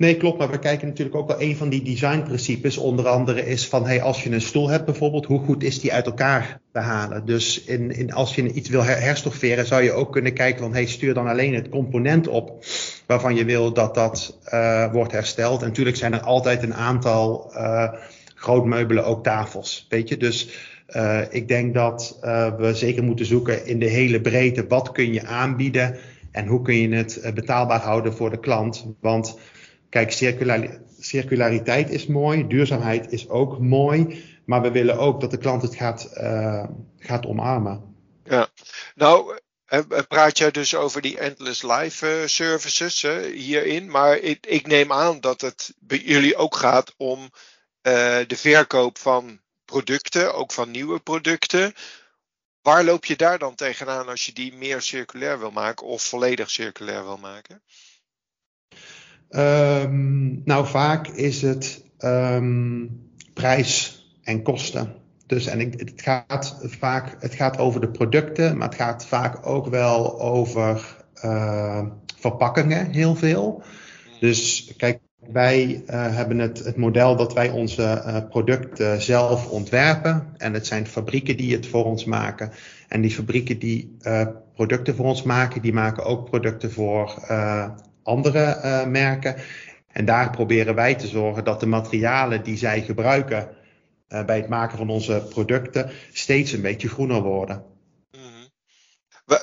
Nee, 0.00 0.16
klopt. 0.16 0.38
Maar 0.38 0.50
we 0.50 0.58
kijken 0.58 0.88
natuurlijk 0.88 1.16
ook 1.16 1.28
wel 1.28 1.40
een 1.40 1.56
van 1.56 1.68
die 1.68 1.82
designprincipes. 1.82 2.76
Onder 2.76 3.08
andere 3.08 3.46
is 3.46 3.68
van, 3.68 3.86
hey, 3.86 4.02
als 4.02 4.22
je 4.22 4.30
een 4.30 4.40
stoel 4.40 4.68
hebt 4.68 4.84
bijvoorbeeld, 4.84 5.26
hoe 5.26 5.40
goed 5.40 5.62
is 5.62 5.80
die 5.80 5.92
uit 5.92 6.06
elkaar 6.06 6.60
te 6.72 6.78
halen? 6.78 7.26
Dus 7.26 7.64
in, 7.64 7.90
in, 7.90 8.12
als 8.12 8.34
je 8.34 8.52
iets 8.52 8.68
wil 8.68 8.84
herstofferen, 8.84 9.66
zou 9.66 9.82
je 9.82 9.92
ook 9.92 10.12
kunnen 10.12 10.32
kijken 10.32 10.60
van, 10.60 10.72
hey, 10.72 10.86
stuur 10.86 11.14
dan 11.14 11.26
alleen 11.26 11.54
het 11.54 11.68
component 11.68 12.28
op 12.28 12.64
waarvan 13.06 13.34
je 13.34 13.44
wil 13.44 13.72
dat 13.72 13.94
dat 13.94 14.38
uh, 14.52 14.92
wordt 14.92 15.12
hersteld. 15.12 15.60
En 15.60 15.68
natuurlijk 15.68 15.96
zijn 15.96 16.12
er 16.12 16.20
altijd 16.20 16.62
een 16.62 16.74
aantal 16.74 17.52
uh, 17.54 17.92
grootmeubelen, 18.34 19.04
ook 19.04 19.24
tafels, 19.24 19.86
weet 19.88 20.08
je. 20.08 20.16
Dus 20.16 20.48
uh, 20.88 21.20
ik 21.30 21.48
denk 21.48 21.74
dat 21.74 22.18
we 22.58 22.70
zeker 22.74 23.02
moeten 23.02 23.26
zoeken 23.26 23.66
in 23.66 23.78
de 23.78 23.88
hele 23.88 24.20
breedte, 24.20 24.66
wat 24.68 24.92
kun 24.92 25.12
je 25.12 25.26
aanbieden 25.26 25.96
en 26.30 26.46
hoe 26.46 26.62
kun 26.62 26.76
je 26.76 26.94
het 26.94 27.32
betaalbaar 27.34 27.80
houden 27.80 28.14
voor 28.14 28.30
de 28.30 28.40
klant? 28.40 28.86
Want 29.00 29.38
Kijk, 29.90 30.12
circulariteit 30.98 31.90
is 31.90 32.06
mooi, 32.06 32.46
duurzaamheid 32.46 33.12
is 33.12 33.28
ook 33.28 33.58
mooi, 33.58 34.24
maar 34.44 34.62
we 34.62 34.70
willen 34.70 34.98
ook 34.98 35.20
dat 35.20 35.30
de 35.30 35.38
klant 35.38 35.62
het 35.62 35.74
gaat, 35.74 36.10
uh, 36.14 36.64
gaat 36.98 37.26
omarmen. 37.26 37.94
Ja, 38.24 38.48
nou 38.94 39.38
praat 40.08 40.38
jij 40.38 40.50
dus 40.50 40.74
over 40.74 41.02
die 41.02 41.18
endless 41.18 41.62
life 41.62 42.22
services 42.26 43.02
hierin, 43.32 43.90
maar 43.90 44.16
ik, 44.16 44.46
ik, 44.46 44.66
neem 44.66 44.92
aan 44.92 45.20
dat 45.20 45.40
het 45.40 45.74
bij 45.78 45.98
jullie 45.98 46.36
ook 46.36 46.56
gaat 46.56 46.94
om 46.96 47.30
de 47.82 48.36
verkoop 48.36 48.98
van 48.98 49.40
producten, 49.64 50.34
ook 50.34 50.52
van 50.52 50.70
nieuwe 50.70 50.98
producten. 50.98 51.74
Waar 52.62 52.84
loop 52.84 53.04
je 53.04 53.16
daar 53.16 53.38
dan 53.38 53.54
tegenaan 53.54 54.08
als 54.08 54.26
je 54.26 54.32
die 54.32 54.54
meer 54.54 54.82
circulair 54.82 55.38
wil 55.38 55.50
maken 55.50 55.86
of 55.86 56.02
volledig 56.02 56.50
circulair 56.50 57.04
wil 57.04 57.16
maken? 57.16 57.62
Um, 59.30 60.42
nou, 60.44 60.66
vaak 60.66 61.08
is 61.08 61.42
het 61.42 61.84
um, 61.98 63.00
prijs 63.34 64.04
en 64.22 64.42
kosten. 64.42 64.94
Dus 65.26 65.46
en 65.46 65.60
ik, 65.60 65.80
het 65.80 65.92
gaat 65.96 66.58
vaak 66.62 67.16
het 67.20 67.34
gaat 67.34 67.58
over 67.58 67.80
de 67.80 67.88
producten, 67.88 68.56
maar 68.56 68.68
het 68.68 68.76
gaat 68.76 69.06
vaak 69.06 69.46
ook 69.46 69.66
wel 69.66 70.20
over 70.20 70.96
uh, 71.24 71.82
verpakkingen 72.16 72.90
heel 72.90 73.14
veel. 73.14 73.62
Dus 74.20 74.72
kijk, 74.76 74.98
wij 75.32 75.66
uh, 75.66 76.16
hebben 76.16 76.38
het, 76.38 76.64
het 76.64 76.76
model 76.76 77.16
dat 77.16 77.32
wij 77.32 77.50
onze 77.50 77.82
uh, 78.06 78.16
producten 78.28 79.02
zelf 79.02 79.50
ontwerpen. 79.50 80.26
En 80.36 80.54
het 80.54 80.66
zijn 80.66 80.86
fabrieken 80.86 81.36
die 81.36 81.54
het 81.54 81.66
voor 81.66 81.84
ons 81.84 82.04
maken. 82.04 82.50
En 82.88 83.00
die 83.00 83.10
fabrieken 83.10 83.58
die 83.58 83.96
uh, 84.02 84.26
producten 84.54 84.96
voor 84.96 85.06
ons 85.06 85.22
maken, 85.22 85.62
die 85.62 85.72
maken 85.72 86.04
ook 86.04 86.30
producten 86.30 86.72
voor 86.72 87.22
andere 88.02 88.60
uh, 88.64 88.86
merken. 88.86 89.36
En 89.86 90.04
daar 90.04 90.30
proberen 90.30 90.74
wij 90.74 90.94
te 90.94 91.06
zorgen 91.06 91.44
dat 91.44 91.60
de 91.60 91.66
materialen 91.66 92.42
die 92.42 92.56
zij 92.56 92.82
gebruiken 92.82 93.56
uh, 94.08 94.24
bij 94.24 94.36
het 94.36 94.48
maken 94.48 94.78
van 94.78 94.90
onze 94.90 95.26
producten 95.28 95.90
steeds 96.12 96.52
een 96.52 96.62
beetje 96.62 96.88
groener 96.88 97.22
worden. 97.22 97.64
Mm. 98.12 98.50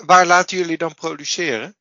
Waar 0.06 0.26
laten 0.26 0.58
jullie 0.58 0.78
dan 0.78 0.94
produceren? 0.94 1.76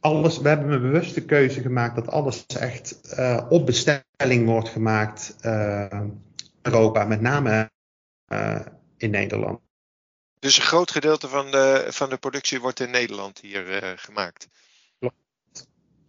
Alles, 0.00 0.38
we 0.38 0.48
hebben 0.48 0.70
een 0.70 0.80
bewuste 0.80 1.24
keuze 1.24 1.60
gemaakt 1.60 1.94
dat 1.94 2.08
alles 2.08 2.46
echt 2.46 3.18
uh, 3.18 3.46
op 3.48 3.66
bestelling 3.66 4.46
wordt 4.46 4.68
gemaakt 4.68 5.36
in 5.40 6.22
Europa, 6.62 7.04
met 7.04 7.20
name 7.20 7.70
in 8.96 9.10
Nederland. 9.10 9.60
Dus 10.38 10.56
een 10.56 10.62
groot 10.62 10.90
gedeelte 10.90 11.28
van 11.28 11.50
de, 11.50 11.86
van 11.88 12.10
de 12.10 12.16
productie 12.16 12.60
wordt 12.60 12.80
in 12.80 12.90
Nederland 12.90 13.40
hier 13.40 13.94
gemaakt? 13.96 14.48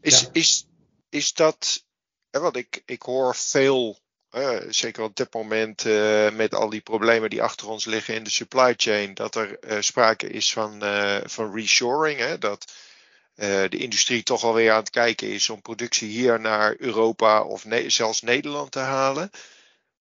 Is, 0.02 0.30
is, 0.32 0.68
is 1.10 1.34
dat, 1.34 1.86
want 2.30 2.56
ik, 2.56 2.82
ik 2.86 3.02
hoor 3.02 3.36
veel, 3.36 4.00
uh, 4.32 4.60
zeker 4.70 5.04
op 5.04 5.16
dit 5.16 5.34
moment 5.34 5.86
uh, 5.86 6.32
met 6.32 6.54
al 6.54 6.70
die 6.70 6.82
problemen 6.82 7.30
die 7.30 7.44
achter 7.44 7.70
ons 7.70 7.86
liggen 7.86 8.16
in 8.16 8.24
de 8.24 8.30
supply 8.30 8.74
chain, 8.78 9.14
dat 9.14 9.36
er 9.36 9.72
uh, 9.72 9.82
sprake 9.82 10.28
is 10.30 10.54
van, 10.54 10.82
van 11.26 11.56
reshoring. 11.56 12.20
Hè, 12.20 12.38
dat 12.38 12.74
de 13.36 13.78
industrie 13.78 14.24
toch 14.24 14.44
alweer 14.44 14.72
aan 14.72 14.80
het 14.80 14.90
kijken 14.90 15.28
is 15.28 15.50
om 15.50 15.62
productie 15.62 16.10
hier 16.10 16.40
naar 16.40 16.76
Europa 16.78 17.44
of 17.44 17.66
ne 17.66 17.90
zelfs 17.90 18.22
Nederland 18.22 18.72
te 18.72 18.80
halen. 18.80 19.30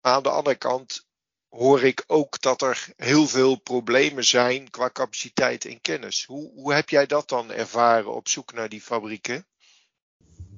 Maar 0.02 0.14
aan 0.14 0.24
de 0.24 0.30
andere 0.30 0.56
kant 0.56 1.06
hoor 1.50 1.84
ik 1.84 2.04
ook 2.08 2.42
dat 2.42 2.62
er 2.62 2.88
heel 2.98 3.28
veel 3.28 3.56
problemen 3.56 4.26
zijn 4.26 4.70
qua 4.70 4.90
capaciteit 4.90 5.66
en 5.66 5.82
kennis. 5.82 6.26
Hoe, 6.26 6.52
hoe 6.54 6.74
heb 6.74 6.90
jij 6.90 7.06
dat 7.06 7.30
dan 7.30 7.52
ervaren 7.52 8.14
op 8.14 8.28
zoek 8.28 8.54
naar 8.54 8.70
die 8.70 8.82
fabrieken? 8.82 9.48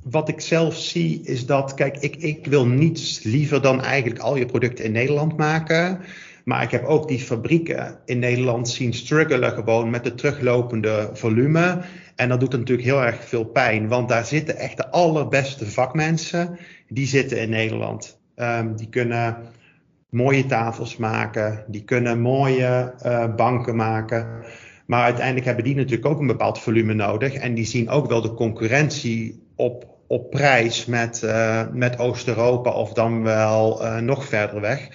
Wat 0.09 0.29
ik 0.29 0.41
zelf 0.41 0.75
zie 0.75 1.21
is 1.23 1.45
dat, 1.45 1.73
kijk, 1.73 1.97
ik, 1.97 2.15
ik 2.15 2.45
wil 2.45 2.67
niets 2.67 3.23
liever 3.23 3.61
dan 3.61 3.81
eigenlijk 3.81 4.19
al 4.19 4.37
je 4.37 4.45
producten 4.45 4.85
in 4.85 4.91
Nederland 4.91 5.37
maken. 5.37 5.99
Maar 6.43 6.63
ik 6.63 6.71
heb 6.71 6.85
ook 6.85 7.07
die 7.07 7.19
fabrieken 7.19 7.99
in 8.05 8.19
Nederland 8.19 8.69
zien 8.69 8.93
struggelen 8.93 9.51
gewoon 9.51 9.89
met 9.89 10.05
het 10.05 10.17
teruglopende 10.17 11.09
volume. 11.13 11.81
En 12.15 12.29
dat 12.29 12.39
doet 12.39 12.51
natuurlijk 12.51 12.87
heel 12.87 13.03
erg 13.03 13.23
veel 13.25 13.43
pijn, 13.45 13.87
want 13.87 14.09
daar 14.09 14.25
zitten 14.25 14.57
echt 14.57 14.77
de 14.77 14.89
allerbeste 14.89 15.65
vakmensen. 15.65 16.57
Die 16.87 17.07
zitten 17.07 17.41
in 17.41 17.49
Nederland. 17.49 18.19
Um, 18.35 18.75
die 18.75 18.89
kunnen 18.89 19.37
mooie 20.09 20.45
tafels 20.45 20.97
maken, 20.97 21.65
die 21.67 21.83
kunnen 21.83 22.19
mooie 22.19 22.93
uh, 23.05 23.35
banken 23.35 23.75
maken. 23.75 24.27
Maar 24.85 25.03
uiteindelijk 25.03 25.45
hebben 25.45 25.63
die 25.63 25.75
natuurlijk 25.75 26.05
ook 26.05 26.19
een 26.19 26.27
bepaald 26.27 26.59
volume 26.59 26.93
nodig. 26.93 27.33
En 27.33 27.53
die 27.53 27.65
zien 27.65 27.89
ook 27.89 28.07
wel 28.07 28.21
de 28.21 28.33
concurrentie 28.33 29.43
op 29.55 29.96
op 30.07 30.29
prijs 30.29 30.85
met, 30.85 31.21
uh, 31.23 31.63
met 31.71 31.99
Oost-Europa 31.99 32.71
of 32.71 32.93
dan 32.93 33.23
wel 33.23 33.83
uh, 33.83 33.97
nog 33.97 34.25
verder 34.25 34.61
weg. 34.61 34.89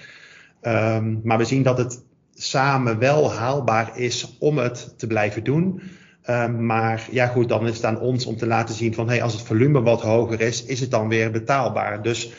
Um, 0.61 1.21
maar 1.23 1.37
we 1.37 1.45
zien 1.45 1.63
dat 1.63 1.77
het 1.77 2.03
samen 2.33 2.99
wel 2.99 3.31
haalbaar 3.31 3.97
is 3.97 4.37
om 4.39 4.57
het 4.57 4.93
te 4.97 5.07
blijven 5.07 5.43
doen. 5.43 5.81
Um, 6.29 6.65
maar 6.65 7.07
ja 7.11 7.27
goed, 7.27 7.49
dan 7.49 7.67
is 7.67 7.75
het 7.75 7.85
aan 7.85 7.99
ons 7.99 8.25
om 8.25 8.37
te 8.37 8.47
laten 8.47 8.75
zien 8.75 8.93
van 8.93 9.07
hey, 9.07 9.23
als 9.23 9.33
het 9.33 9.41
volume 9.41 9.81
wat 9.81 10.01
hoger 10.01 10.41
is, 10.41 10.63
is 10.63 10.79
het 10.79 10.91
dan 10.91 11.07
weer 11.07 11.31
betaalbaar. 11.31 12.03
Dus 12.03 12.31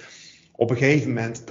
op 0.53 0.71
een 0.71 0.77
gegeven 0.77 1.09
moment 1.09 1.45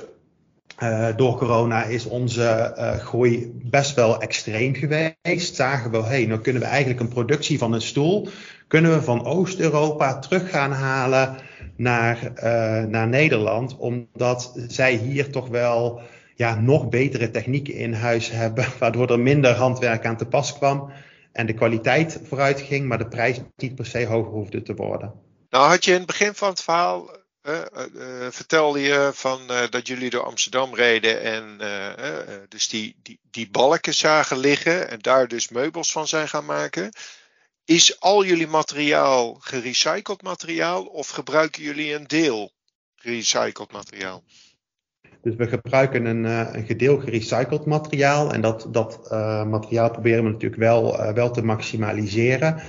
uh, 0.83 1.07
door 1.15 1.37
corona 1.37 1.83
is 1.83 2.05
onze 2.05 2.73
groei 3.01 3.51
best 3.63 3.95
wel 3.95 4.21
extreem 4.21 4.75
geweest. 4.75 5.55
Zagen 5.55 5.91
we, 5.91 6.03
hey, 6.03 6.25
nou 6.25 6.39
kunnen 6.39 6.61
we 6.61 6.67
eigenlijk 6.67 6.99
een 6.99 7.07
productie 7.07 7.57
van 7.57 7.73
een 7.73 7.81
stoel 7.81 8.27
kunnen 8.73 8.93
we 8.93 9.01
van 9.01 9.25
Oost-Europa 9.25 10.19
terug 10.19 10.49
gaan 10.49 10.71
halen 10.71 11.37
naar, 11.77 12.17
uh, 12.23 12.43
naar 12.89 13.07
Nederland, 13.07 13.77
omdat 13.77 14.53
zij 14.67 14.93
hier 14.95 15.31
toch 15.31 15.47
wel 15.47 16.01
ja, 16.35 16.59
nog 16.59 16.89
betere 16.89 17.31
technieken 17.31 17.73
in 17.73 17.93
huis 17.93 18.29
hebben, 18.29 18.65
waardoor 18.79 19.11
er 19.11 19.19
minder 19.19 19.55
handwerk 19.55 20.05
aan 20.05 20.17
te 20.17 20.25
pas 20.25 20.53
kwam. 20.53 20.91
en 21.31 21.45
de 21.45 21.53
kwaliteit 21.53 22.19
vooruit 22.27 22.61
ging, 22.61 22.87
maar 22.87 22.97
de 22.97 23.07
prijs 23.07 23.39
niet 23.55 23.75
per 23.75 23.85
se 23.85 24.05
hoger 24.05 24.31
hoefde 24.31 24.61
te 24.61 24.73
worden. 24.73 25.13
Nou 25.49 25.69
had 25.69 25.85
je 25.85 25.91
in 25.91 25.97
het 25.97 26.07
begin 26.07 26.33
van 26.33 26.49
het 26.49 26.61
verhaal 26.61 27.09
uh, 27.43 27.61
vertelde 28.29 28.79
je 28.79 29.11
van 29.13 29.39
dat 29.69 29.87
jullie 29.87 30.09
door 30.09 30.23
Amsterdam 30.23 30.75
reden 30.75 31.21
en 31.21 31.57
dus 32.49 32.67
die, 32.67 32.95
die, 33.01 33.19
die 33.31 33.49
balken 33.51 33.93
zagen 33.93 34.37
liggen 34.37 34.89
en 34.89 34.99
daar 34.99 35.27
dus 35.27 35.49
meubels 35.49 35.91
van 35.91 36.07
zijn 36.07 36.27
gaan 36.27 36.45
maken. 36.45 36.91
Is 37.65 37.99
al 37.99 38.25
jullie 38.25 38.47
materiaal 38.47 39.33
gerecycled 39.39 40.21
materiaal 40.21 40.85
of 40.85 41.09
gebruiken 41.09 41.63
jullie 41.63 41.93
een 41.93 42.07
deel 42.07 42.51
gerecycled 42.95 43.71
materiaal? 43.71 44.23
Dus 45.21 45.35
we 45.35 45.47
gebruiken 45.47 46.05
een, 46.05 46.23
een 46.55 46.65
gedeel 46.65 46.99
gerecycled 46.99 47.65
materiaal 47.65 48.33
en 48.33 48.41
dat, 48.41 48.67
dat 48.71 49.07
materiaal 49.47 49.91
proberen 49.91 50.23
we 50.23 50.29
natuurlijk 50.29 50.61
wel, 50.61 51.13
wel 51.13 51.31
te 51.31 51.43
maximaliseren. 51.43 52.61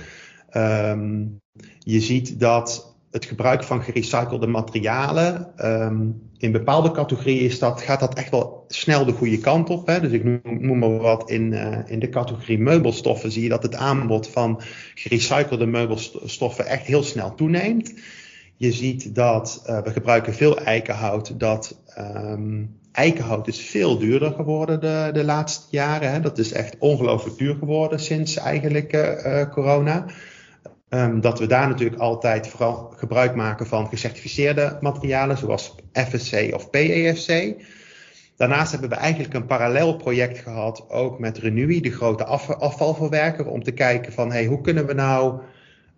Um, 0.51 1.41
je 1.79 1.99
ziet 1.99 2.39
dat 2.39 2.94
het 3.15 3.25
gebruik 3.25 3.63
van 3.63 3.83
gerecyclede 3.83 4.47
materialen. 4.47 5.47
Um, 5.57 6.21
in 6.37 6.51
bepaalde 6.51 6.91
categorieën 6.91 7.51
gaat 7.75 7.99
dat 7.99 8.13
echt 8.13 8.29
wel 8.29 8.65
snel 8.67 9.05
de 9.05 9.11
goede 9.11 9.37
kant 9.37 9.69
op. 9.69 9.87
Hè? 9.87 9.99
Dus 9.99 10.11
ik 10.11 10.23
noem, 10.43 10.79
maar 10.79 10.97
wat, 10.97 11.29
in, 11.29 11.51
uh, 11.51 11.77
in 11.85 11.99
de 11.99 12.09
categorie 12.09 12.59
meubelstoffen 12.59 13.31
zie 13.31 13.43
je 13.43 13.49
dat 13.49 13.63
het 13.63 13.75
aanbod 13.75 14.27
van 14.27 14.61
gerecyclede 14.95 15.65
meubelstoffen 15.65 16.65
echt 16.65 16.85
heel 16.85 17.03
snel 17.03 17.35
toeneemt. 17.35 17.93
Je 18.57 18.71
ziet 18.71 19.15
dat 19.15 19.63
uh, 19.69 19.81
we 19.81 19.91
gebruiken 19.91 20.33
veel 20.33 20.57
eikenhout. 20.57 21.39
Dat 21.39 21.81
um, 21.97 22.77
eikenhout 22.91 23.47
is 23.47 23.59
veel 23.59 23.97
duurder 23.97 24.31
geworden 24.31 24.79
de, 24.81 25.09
de 25.13 25.23
laatste 25.23 25.67
jaren. 25.69 26.11
Hè? 26.11 26.19
Dat 26.19 26.37
is 26.37 26.51
echt 26.51 26.75
ongelooflijk 26.79 27.37
duur 27.37 27.55
geworden 27.55 27.99
sinds 27.99 28.37
eigenlijk 28.37 28.93
uh, 28.93 29.51
corona. 29.51 30.05
Um, 30.89 31.21
dat 31.21 31.39
we 31.39 31.47
daar 31.47 31.67
natuurlijk 31.67 32.01
altijd 32.01 32.47
vooral 32.47 32.93
gebruik 32.95 33.35
maken 33.35 33.67
van 33.67 33.87
gecertificeerde 33.87 34.77
materialen, 34.81 35.37
zoals 35.37 35.75
FSC 35.93 36.53
of 36.53 36.69
PEFC. 36.69 37.53
Daarnaast 38.35 38.71
hebben 38.71 38.89
we 38.89 38.95
eigenlijk 38.95 39.33
een 39.33 39.45
parallel 39.45 39.95
project 39.95 40.37
gehad, 40.37 40.89
ook 40.89 41.19
met 41.19 41.37
Renui, 41.37 41.81
de 41.81 41.91
grote 41.91 42.25
afvalverwerker, 42.59 43.47
om 43.47 43.63
te 43.63 43.71
kijken 43.71 44.13
van 44.13 44.31
hey, 44.31 44.45
hoe 44.45 44.61
kunnen 44.61 44.85
we 44.85 44.93
nou 44.93 45.41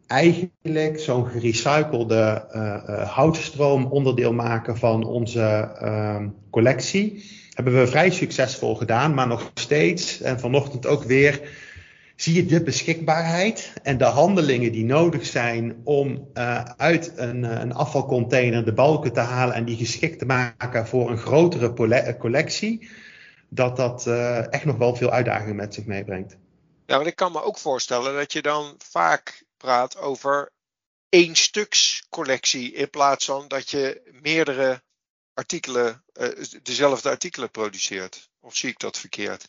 eigenlijk 0.07 0.99
zo'n 0.99 1.27
gerecyclede 1.27 2.45
uh, 2.55 3.09
houtstroom 3.09 3.85
onderdeel 3.85 4.33
maken 4.33 4.77
van 4.77 5.03
onze 5.03 5.71
uh, 5.81 6.25
collectie. 6.49 7.23
Hebben 7.53 7.79
we 7.79 7.87
vrij 7.87 8.09
succesvol 8.09 8.75
gedaan, 8.75 9.13
maar 9.13 9.27
nog 9.27 9.51
steeds, 9.53 10.21
en 10.21 10.39
vanochtend 10.39 10.85
ook 10.85 11.03
weer, 11.03 11.49
zie 12.17 12.33
je 12.33 12.45
de 12.45 12.63
beschikbaarheid 12.63 13.73
en 13.83 13.97
de 13.97 14.05
handelingen 14.05 14.71
die 14.71 14.85
nodig 14.85 15.25
zijn 15.25 15.81
om 15.83 16.29
uh, 16.33 16.63
uit 16.63 17.11
een, 17.15 17.45
eh, 17.45 17.59
een, 17.59 17.73
afvalcontainer 17.73 18.65
de 18.65 18.73
balken 18.73 19.13
te 19.13 19.19
halen 19.19 19.55
en 19.55 19.65
die 19.65 19.77
geschikt 19.77 20.19
te 20.19 20.25
maken 20.25 20.87
voor 20.87 21.09
een 21.11 21.17
grotere 21.17 21.73
collectie, 22.17 22.89
dat 23.49 23.77
dat 23.77 24.07
echt 24.49 24.65
nog 24.65 24.77
wel 24.77 24.95
veel 24.95 25.11
uitdagingen 25.11 25.55
met 25.55 25.73
zich 25.73 25.85
meebrengt. 25.85 26.37
Ja, 26.85 26.95
want 26.95 27.07
ik 27.07 27.15
kan 27.15 27.31
me 27.31 27.41
ook 27.41 27.57
voorstellen 27.57 28.15
dat 28.15 28.33
je 28.33 28.41
dan 28.41 28.75
vaak 28.77 29.43
praat 29.57 29.97
over 29.97 30.51
één 31.09 31.35
stuks 31.35 32.05
collectie 32.09 32.73
in 32.73 32.89
plaats 32.89 33.25
van 33.25 33.47
dat 33.47 33.69
je 33.69 34.01
meerdere 34.21 34.81
artikelen, 35.33 36.03
dezelfde 36.63 37.09
artikelen 37.09 37.51
produceert. 37.51 38.29
Of 38.39 38.55
zie 38.55 38.69
ik 38.69 38.79
dat 38.79 38.99
verkeerd? 38.99 39.45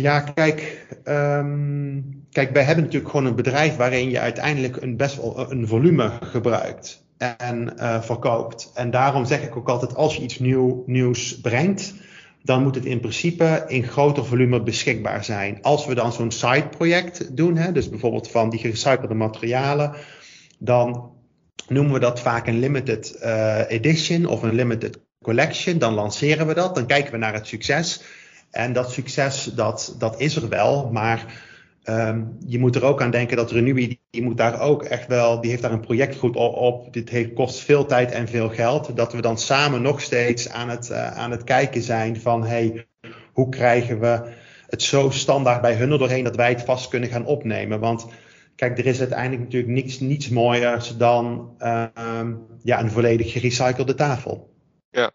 Ja, 0.00 0.20
kijk, 0.20 0.86
um, 1.04 2.24
kijk, 2.30 2.52
wij 2.52 2.62
hebben 2.62 2.84
natuurlijk 2.84 3.10
gewoon 3.10 3.26
een 3.26 3.34
bedrijf 3.34 3.76
waarin 3.76 4.10
je 4.10 4.20
uiteindelijk 4.20 4.76
een 4.76 4.96
best 4.96 5.16
wel 5.16 5.50
een 5.50 5.66
volume 5.66 6.10
gebruikt 6.20 7.04
en 7.18 7.72
uh, 7.76 8.02
verkoopt. 8.02 8.70
En 8.74 8.90
daarom 8.90 9.24
zeg 9.24 9.42
ik 9.42 9.56
ook 9.56 9.68
altijd, 9.68 9.94
als 9.94 10.16
je 10.16 10.22
iets 10.22 10.38
nieuw, 10.38 10.82
nieuws 10.86 11.40
brengt, 11.40 11.94
dan 12.42 12.62
moet 12.62 12.74
het 12.74 12.84
in 12.84 13.00
principe 13.00 13.64
in 13.66 13.84
groter 13.84 14.24
volume 14.24 14.62
beschikbaar 14.62 15.24
zijn. 15.24 15.58
Als 15.62 15.86
we 15.86 15.94
dan 15.94 16.12
zo'n 16.12 16.30
side 16.30 16.68
project 16.68 17.36
doen, 17.36 17.56
hè, 17.56 17.72
dus 17.72 17.88
bijvoorbeeld 17.88 18.30
van 18.30 18.50
die 18.50 18.60
gerecyclede 18.60 19.14
materialen, 19.14 19.94
dan 20.58 21.12
noemen 21.68 21.92
we 21.92 21.98
dat 21.98 22.20
vaak 22.20 22.46
een 22.46 22.58
limited 22.58 23.18
uh, 23.22 23.60
edition 23.68 24.26
of 24.26 24.42
een 24.42 24.54
limited 24.54 24.98
collection. 25.22 25.78
Dan 25.78 25.94
lanceren 25.94 26.46
we 26.46 26.54
dat, 26.54 26.74
dan 26.74 26.86
kijken 26.86 27.12
we 27.12 27.18
naar 27.18 27.34
het 27.34 27.46
succes. 27.46 28.02
En 28.50 28.72
dat 28.72 28.92
succes, 28.92 29.44
dat, 29.44 29.94
dat 29.98 30.20
is 30.20 30.36
er 30.36 30.48
wel, 30.48 30.90
maar 30.92 31.42
um, 31.84 32.36
je 32.46 32.58
moet 32.58 32.76
er 32.76 32.84
ook 32.84 33.02
aan 33.02 33.10
denken 33.10 33.36
dat 33.36 33.50
Renui, 33.50 33.98
die 34.10 34.22
moet 34.22 34.36
daar 34.36 34.60
ook 34.60 34.82
echt 34.82 35.06
wel, 35.06 35.40
die 35.40 35.50
heeft 35.50 35.62
daar 35.62 35.72
een 35.72 35.80
project 35.80 36.16
goed 36.16 36.36
op. 36.36 36.92
Dit 36.92 37.08
heeft, 37.08 37.32
kost 37.32 37.58
veel 37.58 37.86
tijd 37.86 38.10
en 38.10 38.28
veel 38.28 38.48
geld. 38.48 38.96
Dat 38.96 39.12
we 39.12 39.20
dan 39.20 39.38
samen 39.38 39.82
nog 39.82 40.00
steeds 40.00 40.48
aan 40.48 40.68
het, 40.68 40.90
uh, 40.90 41.18
aan 41.18 41.30
het 41.30 41.44
kijken 41.44 41.82
zijn 41.82 42.20
van, 42.20 42.44
hey, 42.44 42.86
hoe 43.32 43.48
krijgen 43.48 44.00
we 44.00 44.32
het 44.66 44.82
zo 44.82 45.10
standaard 45.10 45.60
bij 45.60 45.74
hun 45.74 45.92
er 45.92 45.98
doorheen 45.98 46.24
dat 46.24 46.36
wij 46.36 46.48
het 46.48 46.62
vast 46.62 46.88
kunnen 46.88 47.08
gaan 47.08 47.26
opnemen. 47.26 47.80
Want 47.80 48.06
kijk, 48.56 48.78
er 48.78 48.86
is 48.86 48.98
uiteindelijk 48.98 49.42
natuurlijk 49.42 49.72
niets, 49.72 50.00
niets 50.00 50.28
mooiers 50.28 50.96
dan 50.96 51.54
uh, 51.58 51.84
ja, 52.62 52.80
een 52.80 52.90
volledig 52.90 53.32
gerecyclede 53.32 53.94
tafel. 53.94 54.54
Ja, 54.90 55.12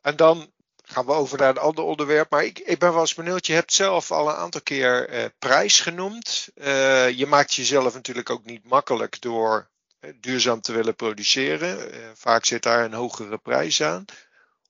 en 0.00 0.16
dan 0.16 0.46
gaan 0.88 1.06
we 1.06 1.12
over 1.12 1.38
naar 1.38 1.48
een 1.48 1.58
ander 1.58 1.84
onderwerp. 1.84 2.30
Maar 2.30 2.44
ik, 2.44 2.58
ik 2.58 2.78
ben 2.78 2.92
wel 2.92 3.00
eens 3.00 3.14
benieuwd. 3.14 3.46
Je 3.46 3.52
hebt 3.52 3.72
zelf 3.72 4.10
al 4.10 4.28
een 4.28 4.34
aantal 4.34 4.60
keer 4.60 5.14
uh, 5.14 5.24
prijs 5.38 5.80
genoemd. 5.80 6.48
Uh, 6.54 7.10
je 7.10 7.26
maakt 7.26 7.54
jezelf 7.54 7.94
natuurlijk 7.94 8.30
ook 8.30 8.44
niet 8.44 8.68
makkelijk 8.68 9.20
door 9.20 9.68
uh, 10.00 10.10
duurzaam 10.20 10.60
te 10.60 10.72
willen 10.72 10.94
produceren. 10.94 11.90
vaak 12.14 12.44
zit 12.44 12.62
daar 12.62 12.84
een 12.84 12.92
hogere 12.92 13.38
prijs 13.38 13.82
aan. 13.82 14.04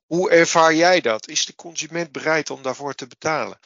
Hoe 0.06 0.30
ervaar 0.30 0.74
jij 0.74 1.00
dat? 1.00 1.28
Is 1.28 1.46
de 1.46 1.54
consument 1.54 2.12
bereid 2.12 2.50
om 2.50 2.62
daarvoor 2.62 2.94
te 2.94 3.06
betalen? 3.06 3.58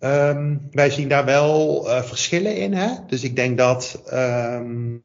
Um, 0.00 0.68
wij 0.70 0.90
zien 0.90 1.08
daar 1.08 1.24
wel 1.24 1.84
verschillen 1.84 2.56
in. 2.56 2.74
Hè? 2.74 2.94
Dus 3.06 3.22
ik 3.22 3.36
denk 3.36 3.58
dat 3.58 4.02
um, 4.12 5.04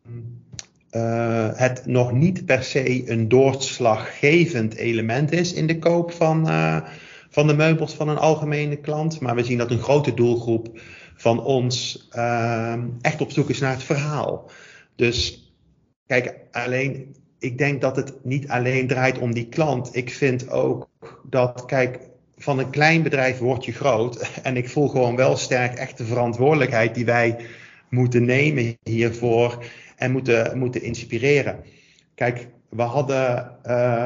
uh, 0.91 1.49
het 1.53 1.85
nog 1.85 2.11
niet 2.11 2.45
per 2.45 2.63
se 2.63 3.11
een 3.11 3.27
doorslaggevend 3.27 4.75
element 4.75 5.31
is 5.31 5.53
in 5.53 5.67
de 5.67 5.79
koop 5.79 6.11
van, 6.11 6.47
uh, 6.47 6.77
van 7.29 7.47
de 7.47 7.53
meubels 7.53 7.93
van 7.93 8.09
een 8.09 8.17
algemene 8.17 8.75
klant. 8.75 9.19
Maar 9.19 9.35
we 9.35 9.43
zien 9.43 9.57
dat 9.57 9.71
een 9.71 9.81
grote 9.81 10.13
doelgroep 10.13 10.79
van 11.15 11.43
ons 11.43 12.07
uh, 12.15 12.73
echt 13.01 13.21
op 13.21 13.31
zoek 13.31 13.49
is 13.49 13.59
naar 13.59 13.71
het 13.71 13.83
verhaal. 13.83 14.51
Dus 14.95 15.51
kijk, 16.05 16.35
alleen, 16.51 17.15
ik 17.39 17.57
denk 17.57 17.81
dat 17.81 17.95
het 17.95 18.13
niet 18.23 18.47
alleen 18.47 18.87
draait 18.87 19.17
om 19.17 19.33
die 19.33 19.47
klant. 19.47 19.95
Ik 19.95 20.11
vind 20.11 20.49
ook 20.49 20.89
dat, 21.29 21.65
kijk, 21.65 21.99
van 22.37 22.59
een 22.59 22.69
klein 22.69 23.03
bedrijf 23.03 23.37
word 23.37 23.65
je 23.65 23.71
groot. 23.71 24.29
En 24.43 24.57
ik 24.57 24.69
voel 24.69 24.87
gewoon 24.87 25.15
wel 25.15 25.37
sterk 25.37 25.73
echt 25.73 25.97
de 25.97 26.05
verantwoordelijkheid 26.05 26.95
die 26.95 27.05
wij 27.05 27.37
moeten 27.89 28.25
nemen 28.25 28.77
hiervoor 28.83 29.65
en 30.01 30.11
moeten, 30.11 30.57
moeten 30.57 30.81
inspireren. 30.81 31.59
Kijk, 32.15 32.47
we 32.69 32.81
hadden 32.81 33.57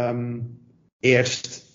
um, 0.10 0.60
eerst 1.00 1.66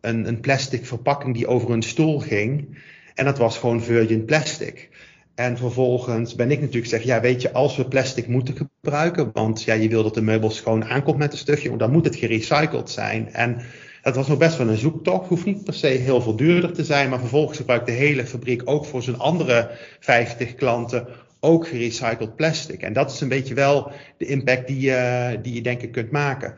een, 0.00 0.28
een 0.28 0.40
plastic 0.40 0.86
verpakking 0.86 1.34
die 1.34 1.46
over 1.46 1.70
een 1.70 1.82
stoel 1.82 2.20
ging. 2.20 2.78
En 3.14 3.24
dat 3.24 3.38
was 3.38 3.58
gewoon 3.58 3.82
virgin 3.82 4.24
plastic. 4.24 4.88
En 5.34 5.56
vervolgens 5.56 6.34
ben 6.34 6.50
ik 6.50 6.60
natuurlijk 6.60 6.86
zeg, 6.86 7.02
ja, 7.02 7.20
weet 7.20 7.42
je, 7.42 7.52
als 7.52 7.76
we 7.76 7.88
plastic 7.88 8.26
moeten 8.26 8.56
gebruiken, 8.56 9.30
want 9.32 9.62
ja, 9.62 9.74
je 9.74 9.88
wil 9.88 10.02
dat 10.02 10.14
de 10.14 10.22
meubel 10.22 10.50
schoon 10.50 10.84
aankomt 10.84 11.18
met 11.18 11.32
een 11.32 11.38
stukje, 11.38 11.76
dan 11.76 11.92
moet 11.92 12.04
het 12.04 12.16
gerecycled 12.16 12.90
zijn. 12.90 13.32
En 13.32 13.60
dat 14.02 14.16
was 14.16 14.28
nog 14.28 14.38
best 14.38 14.56
wel 14.56 14.68
een 14.68 14.76
zoektocht. 14.76 15.28
Hoeft 15.28 15.44
niet 15.44 15.64
per 15.64 15.74
se 15.74 15.86
heel 15.86 16.20
veel 16.20 16.36
duurder 16.36 16.72
te 16.72 16.84
zijn, 16.84 17.10
maar 17.10 17.18
vervolgens 17.18 17.58
gebruikt 17.58 17.86
de 17.86 17.92
hele 17.92 18.26
fabriek 18.26 18.62
ook 18.64 18.84
voor 18.84 19.02
zijn 19.02 19.18
andere 19.18 19.70
50 20.00 20.54
klanten 20.54 21.06
ook 21.44 21.68
gerecycled 21.68 22.36
plastic. 22.36 22.82
En 22.82 22.92
dat 22.92 23.12
is 23.12 23.20
een 23.20 23.28
beetje 23.28 23.54
wel 23.54 23.90
de 24.16 24.26
impact 24.26 24.66
die, 24.66 24.90
uh, 24.90 25.28
die 25.42 25.54
je 25.54 25.62
denk 25.62 25.82
ik 25.82 25.92
kunt 25.92 26.10
maken. 26.10 26.54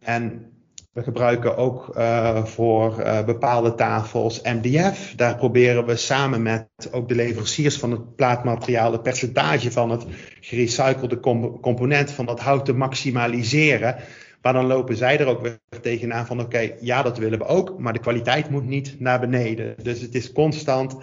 En 0.00 0.52
we 0.92 1.02
gebruiken 1.02 1.56
ook 1.56 1.94
uh, 1.96 2.44
voor 2.44 3.00
uh, 3.00 3.24
bepaalde 3.24 3.74
tafels 3.74 4.42
MDF. 4.42 5.14
Daar 5.16 5.36
proberen 5.36 5.86
we 5.86 5.96
samen 5.96 6.42
met 6.42 6.68
ook 6.90 7.08
de 7.08 7.14
leveranciers 7.14 7.76
van 7.76 7.90
het 7.90 8.16
plaatmateriaal 8.16 8.92
het 8.92 9.02
percentage 9.02 9.72
van 9.72 9.90
het 9.90 10.04
gerecyclede 10.40 11.20
component 11.60 12.10
van 12.10 12.26
dat 12.26 12.40
hout 12.40 12.64
te 12.64 12.72
maximaliseren. 12.72 13.96
Maar 14.42 14.52
dan 14.52 14.66
lopen 14.66 14.96
zij 14.96 15.18
er 15.18 15.26
ook 15.26 15.42
weer 15.42 15.58
tegenaan 15.80 16.26
van 16.26 16.40
oké, 16.40 16.70
ja 16.80 17.02
dat 17.02 17.18
willen 17.18 17.38
we 17.38 17.44
ook, 17.44 17.78
maar 17.78 17.92
de 17.92 17.98
kwaliteit 17.98 18.50
moet 18.50 18.66
niet 18.66 19.00
naar 19.00 19.20
beneden. 19.20 19.74
Dus 19.82 20.00
het 20.00 20.14
is 20.14 20.32
constant 20.32 20.96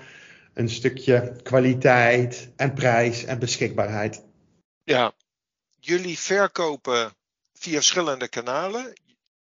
een 0.53 0.69
stukje 0.69 1.35
kwaliteit 1.43 2.49
en 2.55 2.73
prijs 2.73 3.23
en 3.23 3.39
beschikbaarheid. 3.39 4.23
Ja, 4.83 5.13
jullie 5.79 6.19
verkopen 6.19 7.13
via 7.53 7.73
verschillende 7.73 8.27
kanalen. 8.27 8.93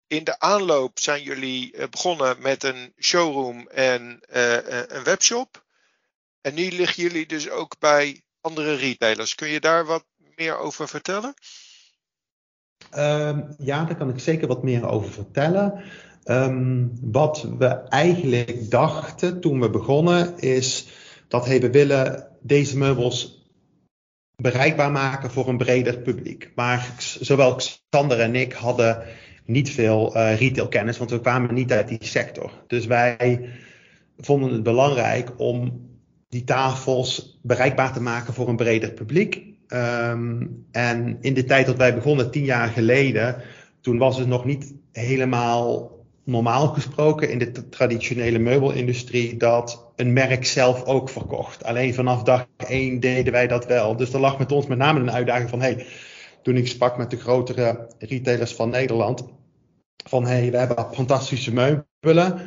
In 0.07 0.23
de 0.23 0.39
aanloop 0.39 0.99
zijn 0.99 1.23
jullie 1.23 1.73
eh, 1.73 1.89
begonnen 1.89 2.41
met 2.41 2.63
een 2.63 2.93
showroom 2.99 3.67
en 3.67 4.19
uh, 4.35 4.53
een 4.87 5.03
webshop. 5.03 5.65
En 6.41 6.53
nu 6.53 6.71
liggen 6.71 7.03
jullie 7.03 7.25
dus 7.25 7.49
ook 7.49 7.79
bij 7.79 8.21
andere 8.41 8.75
retailers. 8.75 9.35
Kun 9.35 9.47
je 9.47 9.59
daar 9.59 9.85
wat 9.85 10.05
meer 10.35 10.57
over 10.57 10.87
vertellen? 10.87 11.33
Um, 12.95 13.55
ja, 13.57 13.85
daar 13.85 13.97
kan 13.97 14.09
ik 14.09 14.19
zeker 14.19 14.47
wat 14.47 14.63
meer 14.63 14.87
over 14.87 15.11
vertellen. 15.11 15.83
Um, 16.25 16.91
wat 17.01 17.41
we 17.57 17.67
eigenlijk 17.89 18.69
dachten 18.69 19.41
toen 19.41 19.59
we 19.59 19.69
begonnen 19.69 20.39
is 20.39 20.87
dat 21.29 21.45
hey, 21.45 21.59
we 21.59 21.69
willen 21.69 22.27
deze 22.41 22.77
meubels 22.77 23.47
bereikbaar 24.35 24.91
maken 24.91 25.31
voor 25.31 25.47
een 25.47 25.57
breder 25.57 25.99
publiek. 25.99 26.51
Maar 26.55 26.93
zowel 27.19 27.55
Xander 27.55 28.19
en 28.19 28.35
ik 28.35 28.53
hadden 28.53 29.03
niet 29.45 29.69
veel 29.69 30.15
uh, 30.15 30.37
retailkennis, 30.37 30.97
want 30.97 31.11
we 31.11 31.21
kwamen 31.21 31.53
niet 31.53 31.71
uit 31.71 31.87
die 31.87 32.05
sector. 32.05 32.51
Dus 32.67 32.85
wij 32.85 33.49
vonden 34.17 34.51
het 34.53 34.63
belangrijk 34.63 35.39
om 35.39 35.87
die 36.29 36.43
tafels 36.43 37.39
bereikbaar 37.41 37.93
te 37.93 38.01
maken 38.01 38.33
voor 38.33 38.49
een 38.49 38.55
breder 38.55 38.91
publiek. 38.91 39.47
Um, 39.67 40.65
en 40.71 41.17
in 41.21 41.33
de 41.33 41.43
tijd 41.43 41.65
dat 41.65 41.77
wij 41.77 41.95
begonnen, 41.95 42.31
tien 42.31 42.43
jaar 42.43 42.67
geleden, 42.67 43.41
toen 43.81 43.97
was 43.97 44.17
het 44.17 44.27
nog 44.27 44.45
niet 44.45 44.73
helemaal 44.91 45.98
normaal 46.29 46.67
gesproken 46.67 47.29
in 47.29 47.37
de 47.37 47.69
traditionele 47.69 48.39
meubelindustrie 48.39 49.37
dat 49.37 49.91
een 49.95 50.13
merk 50.13 50.45
zelf 50.45 50.83
ook 50.83 51.09
verkocht. 51.09 51.63
Alleen 51.63 51.93
vanaf 51.93 52.23
dag 52.23 52.45
één 52.57 52.99
deden 52.99 53.33
wij 53.33 53.47
dat 53.47 53.65
wel. 53.65 53.95
Dus 53.95 54.13
er 54.13 54.19
lag 54.19 54.37
met 54.37 54.51
ons 54.51 54.67
met 54.67 54.77
name 54.77 54.99
een 54.99 55.11
uitdaging 55.11 55.49
van, 55.49 55.61
hey, 55.61 55.85
toen 56.43 56.55
ik 56.55 56.67
sprak 56.67 56.97
met 56.97 57.09
de 57.09 57.17
grotere 57.17 57.87
retailers 57.99 58.53
van 58.53 58.69
Nederland, 58.69 59.23
van 60.07 60.25
hey, 60.25 60.51
we 60.51 60.57
hebben 60.57 60.87
fantastische 60.91 61.53
meubelen. 61.53 62.41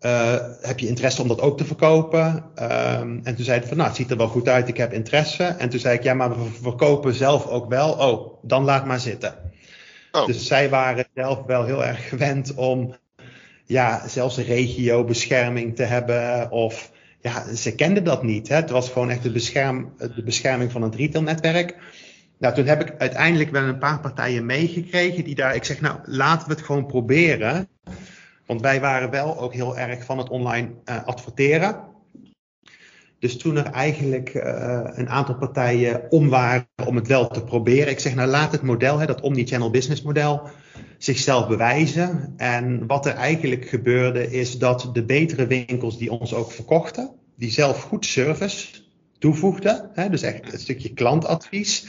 Uh, 0.00 0.34
heb 0.60 0.78
je 0.78 0.88
interesse 0.88 1.22
om 1.22 1.28
dat 1.28 1.40
ook 1.40 1.58
te 1.58 1.64
verkopen? 1.64 2.44
Um, 2.62 3.20
en 3.22 3.34
toen 3.34 3.44
zeiden 3.44 3.68
van, 3.68 3.76
nou, 3.76 3.88
het 3.88 3.98
ziet 3.98 4.10
er 4.10 4.16
wel 4.16 4.28
goed 4.28 4.48
uit, 4.48 4.68
ik 4.68 4.76
heb 4.76 4.92
interesse. 4.92 5.44
En 5.44 5.68
toen 5.68 5.80
zei 5.80 5.96
ik, 5.96 6.02
ja, 6.02 6.14
maar 6.14 6.30
we 6.30 6.44
verkopen 6.62 7.14
zelf 7.14 7.46
ook 7.46 7.68
wel. 7.68 7.92
Oh, 7.92 8.38
dan 8.42 8.64
laat 8.64 8.86
maar 8.86 9.00
zitten. 9.00 9.34
Oh. 10.12 10.26
Dus 10.26 10.46
zij 10.46 10.68
waren 10.68 11.06
zelf 11.14 11.42
wel 11.46 11.64
heel 11.64 11.84
erg 11.84 12.08
gewend 12.08 12.54
om, 12.54 12.94
ja, 13.70 14.08
zelfs 14.08 14.36
regiobescherming 14.36 15.76
te 15.76 15.82
hebben. 15.82 16.50
Of, 16.50 16.90
ja, 17.20 17.54
ze 17.54 17.74
kenden 17.74 18.04
dat 18.04 18.22
niet. 18.22 18.48
Hè? 18.48 18.54
Het 18.54 18.70
was 18.70 18.88
gewoon 18.88 19.10
echt 19.10 19.22
de, 19.22 19.30
bescherm, 19.30 19.92
de 19.96 20.22
bescherming 20.22 20.72
van 20.72 20.82
het 20.82 20.94
retailnetwerk. 20.94 21.76
Nou, 22.38 22.54
toen 22.54 22.66
heb 22.66 22.80
ik 22.80 22.94
uiteindelijk 22.98 23.50
wel 23.50 23.62
een 23.62 23.78
paar 23.78 24.00
partijen 24.00 24.46
meegekregen 24.46 25.24
die 25.24 25.34
daar, 25.34 25.54
ik 25.54 25.64
zeg, 25.64 25.80
nou, 25.80 25.98
laten 26.04 26.48
we 26.48 26.54
het 26.54 26.62
gewoon 26.62 26.86
proberen. 26.86 27.68
Want 28.46 28.60
wij 28.60 28.80
waren 28.80 29.10
wel 29.10 29.38
ook 29.38 29.52
heel 29.52 29.78
erg 29.78 30.04
van 30.04 30.18
het 30.18 30.28
online 30.28 30.68
uh, 30.84 31.04
adverteren. 31.04 31.76
Dus 33.18 33.36
toen 33.36 33.56
er 33.56 33.66
eigenlijk 33.66 34.34
uh, 34.34 34.80
een 34.84 35.08
aantal 35.08 35.34
partijen 35.34 36.02
om 36.08 36.28
waren 36.28 36.66
om 36.86 36.96
het 36.96 37.06
wel 37.06 37.28
te 37.28 37.44
proberen. 37.44 37.88
Ik 37.88 38.00
zeg 38.00 38.14
nou 38.14 38.28
laat 38.28 38.52
het 38.52 38.62
model, 38.62 38.98
hè, 38.98 39.06
dat 39.06 39.20
omnichannel 39.20 39.70
business 39.70 40.02
model, 40.02 40.50
zichzelf 40.98 41.48
bewijzen. 41.48 42.34
En 42.36 42.86
wat 42.86 43.06
er 43.06 43.14
eigenlijk 43.14 43.68
gebeurde 43.68 44.30
is 44.30 44.58
dat 44.58 44.90
de 44.92 45.04
betere 45.04 45.46
winkels 45.46 45.98
die 45.98 46.12
ons 46.12 46.34
ook 46.34 46.52
verkochten, 46.52 47.10
die 47.36 47.50
zelf 47.50 47.82
goed 47.82 48.06
service 48.06 48.68
toevoegden, 49.18 49.90
hè, 49.94 50.08
dus 50.08 50.22
echt 50.22 50.52
een 50.52 50.58
stukje 50.58 50.92
klantadvies, 50.92 51.86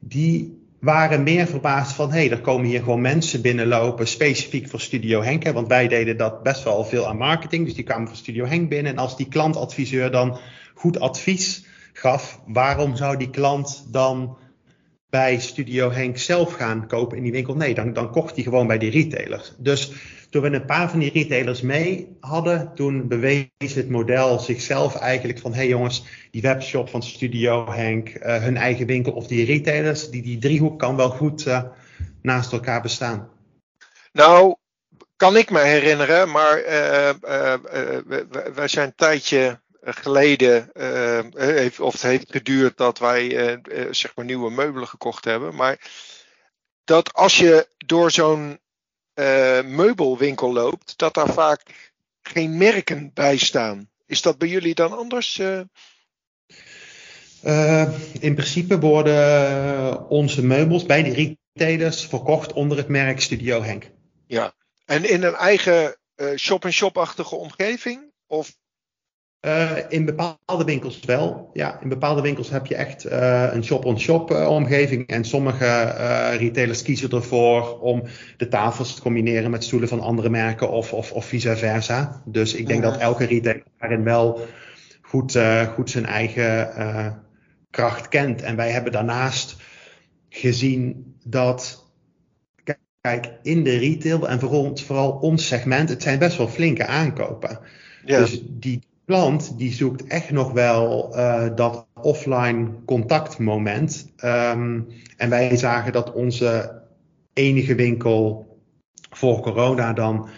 die 0.00 0.66
waren 0.80 1.22
meer 1.22 1.46
verbaasd 1.46 1.92
van, 1.92 2.12
hé, 2.12 2.18
hey, 2.18 2.30
er 2.30 2.40
komen 2.40 2.66
hier 2.66 2.82
gewoon 2.82 3.00
mensen 3.00 3.42
binnenlopen, 3.42 4.08
specifiek 4.08 4.68
voor 4.68 4.80
Studio 4.80 5.22
Henk. 5.22 5.42
Hè, 5.42 5.52
want 5.52 5.68
wij 5.68 5.88
deden 5.88 6.16
dat 6.16 6.42
best 6.42 6.64
wel 6.64 6.84
veel 6.84 7.06
aan 7.06 7.16
marketing, 7.16 7.64
dus 7.64 7.74
die 7.74 7.84
kwamen 7.84 8.08
voor 8.08 8.16
Studio 8.16 8.46
Henk 8.46 8.68
binnen. 8.68 8.92
En 8.92 8.98
als 8.98 9.16
die 9.16 9.28
klantadviseur 9.28 10.10
dan 10.10 10.38
goed 10.74 11.00
advies 11.00 11.64
gaf, 11.92 12.40
waarom 12.46 12.96
zou 12.96 13.16
die 13.16 13.30
klant 13.30 13.86
dan 13.90 14.36
bij 15.10 15.38
Studio 15.38 15.90
Henk 15.90 16.18
zelf 16.18 16.52
gaan 16.52 16.86
kopen 16.86 17.16
in 17.16 17.22
die 17.22 17.32
winkel? 17.32 17.54
Nee, 17.54 17.74
dan, 17.74 17.92
dan 17.92 18.10
kocht 18.10 18.34
hij 18.34 18.44
gewoon 18.44 18.66
bij 18.66 18.78
die 18.78 18.90
retailers. 18.90 19.52
Dus 19.58 19.92
toen 20.30 20.42
we 20.42 20.50
een 20.50 20.64
paar 20.64 20.90
van 20.90 20.98
die 20.98 21.12
retailers 21.12 21.60
mee 21.60 22.16
hadden, 22.20 22.74
toen 22.74 23.08
bewees 23.08 23.74
het 23.74 23.88
model 23.88 24.38
zichzelf 24.38 24.94
eigenlijk 24.96 25.38
van, 25.38 25.50
hé 25.50 25.58
hey 25.58 25.68
jongens, 25.68 26.04
die 26.30 26.42
webshop 26.42 26.88
van 26.88 27.02
Studio 27.02 27.72
Henk, 27.72 28.08
uh, 28.08 28.42
hun 28.42 28.56
eigen 28.56 28.86
winkel 28.86 29.12
of 29.12 29.26
die 29.26 29.44
retailers, 29.44 30.10
die, 30.10 30.22
die 30.22 30.38
driehoek 30.38 30.78
kan 30.78 30.96
wel 30.96 31.10
goed 31.10 31.46
uh, 31.46 31.62
naast 32.22 32.52
elkaar 32.52 32.82
bestaan. 32.82 33.28
Nou, 34.12 34.54
kan 35.16 35.36
ik 35.36 35.50
me 35.50 35.60
herinneren, 35.60 36.30
maar 36.30 36.58
uh, 36.58 37.10
wij 38.54 38.68
zijn 38.68 38.86
een 38.86 38.94
tijdje 38.94 39.60
geleden, 39.80 40.70
heeft, 41.34 41.80
of 41.80 41.92
het 41.92 42.02
heeft 42.02 42.30
geduurd 42.30 42.76
dat 42.76 42.98
wij 42.98 43.58
zeg 43.90 44.16
maar 44.16 44.24
nieuwe 44.24 44.50
meubelen 44.50 44.88
gekocht 44.88 45.24
hebben, 45.24 45.54
maar 45.54 45.90
dat 46.84 47.12
als 47.12 47.38
je 47.38 47.68
door 47.76 48.10
zo'n 48.10 48.60
meubelwinkel 49.64 50.52
loopt, 50.52 50.98
dat 50.98 51.14
daar 51.14 51.32
vaak 51.32 51.62
geen 52.22 52.56
merken 52.56 53.10
bij 53.14 53.36
staan. 53.36 53.90
Is 54.06 54.22
dat 54.22 54.38
bij 54.38 54.48
jullie 54.48 54.74
dan 54.74 54.98
anders? 54.98 55.38
Uh... 55.38 55.60
In 58.20 58.34
principe 58.34 58.78
worden 58.78 60.08
onze 60.08 60.44
meubels 60.44 60.86
bij 60.86 61.02
die 61.02 61.38
retailers 61.54 62.06
verkocht 62.06 62.52
onder 62.52 62.76
het 62.76 62.88
merk 62.88 63.20
Studio 63.20 63.62
Henk. 63.62 63.90
Ja, 64.26 64.54
en 64.84 65.04
in 65.04 65.22
een 65.22 65.34
eigen 65.34 65.96
shop-and-shop-achtige 66.36 67.34
omgeving? 67.34 68.12
Of 68.26 68.56
uh, 69.46 69.70
in 69.88 70.04
bepaalde 70.04 70.64
winkels 70.64 71.00
wel. 71.00 71.50
Ja, 71.52 71.80
in 71.80 71.88
bepaalde 71.88 72.22
winkels 72.22 72.50
heb 72.50 72.66
je 72.66 72.74
echt 72.74 73.06
uh, 73.06 73.48
een 73.52 73.64
shop-on-shop 73.64 74.30
uh, 74.30 74.48
omgeving. 74.48 75.06
En 75.06 75.24
sommige 75.24 75.84
retailers 76.38 76.82
kiezen 76.82 77.10
ervoor 77.10 77.80
om 77.80 78.02
de 78.36 78.48
tafels 78.48 78.94
te 78.94 79.02
combineren 79.02 79.50
met 79.50 79.64
stoelen 79.64 79.88
van 79.88 80.00
andere 80.00 80.30
merken 80.30 80.70
of, 80.70 80.92
of, 80.92 81.12
of 81.12 81.24
vice 81.24 81.56
versa. 81.56 82.22
Dus 82.24 82.54
ik 82.54 82.66
denk 82.66 82.82
dat 82.82 82.96
elke 82.96 83.24
retailer 83.24 83.62
daarin 83.78 84.04
wel 84.04 84.46
goed, 85.02 85.38
goed 85.74 85.90
zijn 85.90 86.06
eigen 86.06 87.22
kracht 87.70 88.08
kent. 88.08 88.42
En 88.42 88.56
wij 88.56 88.70
hebben 88.70 88.92
daarnaast 88.92 89.56
gezien 90.28 91.14
dat. 91.24 91.86
Kijk, 93.00 93.32
in 93.42 93.64
de 93.64 93.76
retail 93.76 94.28
en 94.28 94.40
vooral, 94.40 94.76
vooral 94.76 95.10
ons 95.10 95.46
segment, 95.46 95.88
het 95.88 96.02
zijn 96.02 96.18
best 96.18 96.36
wel 96.36 96.48
flinke 96.48 96.86
aankopen. 96.86 97.58
Ja. 98.04 98.18
Dus 98.18 98.42
die 98.44 98.87
klant 99.08 99.58
die 99.58 99.72
zoekt 99.72 100.06
echt 100.06 100.30
nog 100.30 100.52
wel 100.52 101.16
uh, 101.16 101.46
dat 101.54 101.86
offline 101.94 102.68
contactmoment. 102.86 104.12
Um, 104.24 104.86
en 105.16 105.30
wij 105.30 105.56
zagen 105.56 105.92
dat 105.92 106.12
onze 106.12 106.80
enige 107.32 107.74
winkel 107.74 108.46
voor 109.10 109.40
corona 109.40 109.92
dan 109.92 110.28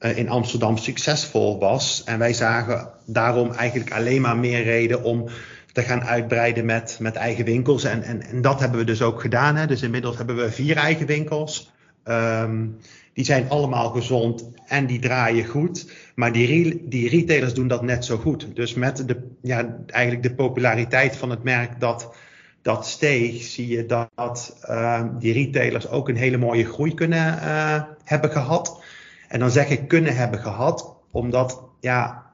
uh, 0.00 0.18
in 0.18 0.28
Amsterdam 0.28 0.76
succesvol 0.76 1.58
was. 1.58 2.04
En 2.04 2.18
wij 2.18 2.32
zagen 2.32 2.90
daarom 3.06 3.50
eigenlijk 3.52 3.92
alleen 3.92 4.20
maar 4.20 4.36
meer 4.36 4.62
reden 4.62 5.02
om 5.02 5.28
te 5.72 5.82
gaan 5.82 6.02
uitbreiden 6.02 6.64
met, 6.64 6.96
met 7.00 7.16
eigen 7.16 7.44
winkels. 7.44 7.84
En, 7.84 8.02
en, 8.02 8.40
dat 8.40 8.60
hebben 8.60 8.78
we 8.78 8.84
dus 8.84 9.02
ook 9.02 9.20
gedaan. 9.20 9.56
Hè. 9.56 9.66
Dus 9.66 9.82
inmiddels 9.82 10.16
hebben 10.16 10.36
we 10.36 10.50
vier 10.50 10.76
eigen 10.76 11.06
winkels. 11.06 11.72
Um, 12.04 12.78
die 13.12 13.24
zijn 13.24 13.48
allemaal 13.48 13.90
gezond 13.90 14.50
en 14.66 14.86
die 14.86 14.98
draaien 14.98 15.46
goed. 15.46 15.92
Maar 16.14 16.32
die, 16.32 16.88
die 16.88 17.08
retailers 17.08 17.54
doen 17.54 17.68
dat 17.68 17.82
net 17.82 18.04
zo 18.04 18.16
goed. 18.16 18.56
Dus 18.56 18.74
met 18.74 19.08
de, 19.08 19.28
ja, 19.42 19.76
eigenlijk 19.86 20.22
de 20.22 20.34
populariteit 20.34 21.16
van 21.16 21.30
het 21.30 21.42
merk 21.42 21.80
dat, 21.80 22.14
dat 22.62 22.86
steeg, 22.86 23.42
zie 23.42 23.68
je 23.68 23.86
dat 23.86 24.56
uh, 24.68 25.04
die 25.18 25.32
retailers 25.32 25.88
ook 25.88 26.08
een 26.08 26.16
hele 26.16 26.36
mooie 26.36 26.66
groei 26.66 26.94
kunnen 26.94 27.34
uh, 27.34 27.82
hebben 28.04 28.30
gehad. 28.30 28.82
En 29.28 29.38
dan 29.38 29.50
zeg 29.50 29.68
ik 29.68 29.88
kunnen 29.88 30.16
hebben 30.16 30.40
gehad, 30.40 30.96
omdat 31.10 31.62
ja, 31.80 32.30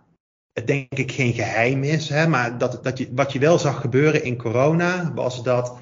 het 0.52 0.66
denk 0.66 0.94
ik 0.94 1.12
geen 1.12 1.32
geheim 1.32 1.82
is. 1.82 2.08
Hè, 2.08 2.26
maar 2.26 2.58
dat, 2.58 2.84
dat 2.84 2.98
je, 2.98 3.08
wat 3.14 3.32
je 3.32 3.38
wel 3.38 3.58
zag 3.58 3.80
gebeuren 3.80 4.24
in 4.24 4.36
corona 4.36 5.12
was 5.14 5.42
dat 5.42 5.78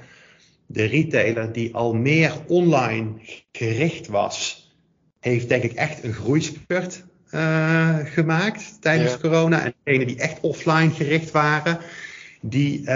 de 0.67 0.85
retailer 0.85 1.53
die 1.53 1.75
al 1.75 1.95
meer 1.95 2.33
online 2.47 3.13
gericht 3.53 4.07
was, 4.07 4.64
heeft 5.25 5.49
denk 5.49 5.63
ik 5.63 5.73
echt 5.73 6.05
een 6.05 6.13
groeispurt 6.13 7.05
uh, 7.31 7.97
gemaakt 8.05 8.77
tijdens 8.81 9.19
corona. 9.19 9.65
En 9.65 9.75
degenen 9.85 10.07
die 10.07 10.19
echt 10.19 10.41
offline 10.41 10.91
gericht 10.91 11.31
waren, 11.31 11.79
die, 12.41 12.81
uh, 12.81 12.87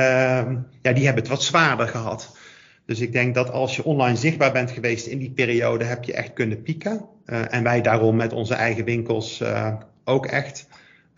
ja, 0.83 0.93
die 0.93 1.05
hebben 1.05 1.23
het 1.23 1.29
wat 1.29 1.43
zwaarder 1.43 1.89
gehad. 1.89 2.37
Dus 2.87 3.01
ik 3.01 3.13
denk 3.13 3.35
dat 3.35 3.51
als 3.51 3.77
je 3.77 3.85
online 3.85 4.17
zichtbaar 4.17 4.53
bent 4.53 4.71
geweest 4.71 5.07
in 5.07 5.19
die 5.19 5.31
periode, 5.31 5.85
heb 5.85 6.05
je 6.05 6.13
echt 6.13 6.33
kunnen 6.33 6.63
pieken. 6.63 7.05
Uh, 7.27 7.55
en 7.55 7.63
wij 7.63 7.81
daarom 7.81 8.17
met 8.17 8.33
onze 8.33 8.55
eigen 8.55 8.85
winkels 8.85 9.43
ook 10.05 10.27
echt. 10.27 10.69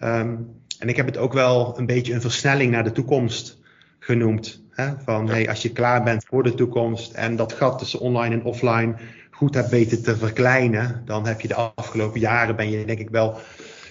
Um, 0.01 0.49
en 0.79 0.89
ik 0.89 0.97
heb 0.97 1.07
het 1.07 1.17
ook 1.17 1.33
wel 1.33 1.79
een 1.79 1.87
beetje 1.87 2.15
een 2.15 2.21
versnelling 2.21 2.71
naar 2.71 2.85
de 2.85 2.93
toekomst 2.93 3.59
genoemd. 3.99 4.63
Hè? 4.71 4.93
Van 5.05 5.29
hey, 5.29 5.49
als 5.49 5.63
je 5.63 5.73
klaar 5.73 6.03
bent 6.03 6.25
voor 6.25 6.43
de 6.43 6.55
toekomst 6.55 7.13
en 7.13 7.37
dat 7.37 7.53
gat 7.53 7.79
tussen 7.79 8.01
online 8.01 8.35
en 8.35 8.45
offline 8.45 8.95
goed 9.41 9.55
hebt 9.55 9.69
weten 9.69 10.03
te 10.03 10.17
verkleinen, 10.17 11.03
dan 11.05 11.27
heb 11.27 11.41
je 11.41 11.49
de 11.49 11.55
afgelopen 11.55 12.21
jaren, 12.21 12.57
ben 12.57 12.71
je 12.71 12.85
denk 12.85 12.99
ik 12.99 13.11
wel 13.11 13.41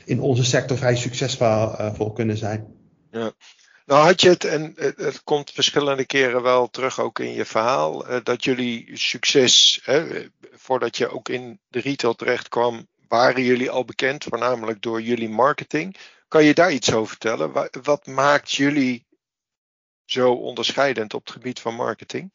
in 0.05 0.21
onze 0.21 0.43
sector 0.43 0.77
vrij 0.77 0.95
succesvol 0.95 2.07
uh, 2.07 2.13
kunnen 2.13 2.37
zijn. 2.37 2.67
Ja. 3.11 3.31
Nou 3.85 4.05
had 4.05 4.21
je 4.21 4.29
het, 4.29 4.43
en 4.43 4.73
het 4.77 5.23
komt 5.23 5.51
verschillende 5.51 6.05
keren 6.05 6.41
wel 6.41 6.69
terug 6.69 6.99
ook 6.99 7.19
in 7.19 7.33
je 7.33 7.45
verhaal, 7.45 8.05
dat 8.23 8.43
jullie 8.43 8.89
succes, 8.93 9.79
hè, 9.83 10.27
voordat 10.51 10.97
je 10.97 11.11
ook 11.11 11.29
in 11.29 11.59
de 11.67 11.79
retail 11.79 12.15
terecht 12.15 12.47
kwam, 12.47 12.87
waren 13.07 13.43
jullie 13.43 13.69
al 13.69 13.85
bekend, 13.85 14.23
voornamelijk 14.23 14.81
door 14.81 15.01
jullie 15.01 15.29
marketing. 15.29 15.95
Kan 16.27 16.43
je 16.43 16.53
daar 16.53 16.71
iets 16.71 16.93
over 16.93 17.07
vertellen? 17.07 17.69
Wat 17.83 18.05
maakt 18.05 18.51
jullie 18.51 19.05
zo 20.05 20.31
onderscheidend 20.31 21.13
op 21.13 21.25
het 21.25 21.33
gebied 21.33 21.59
van 21.59 21.75
marketing? 21.75 22.33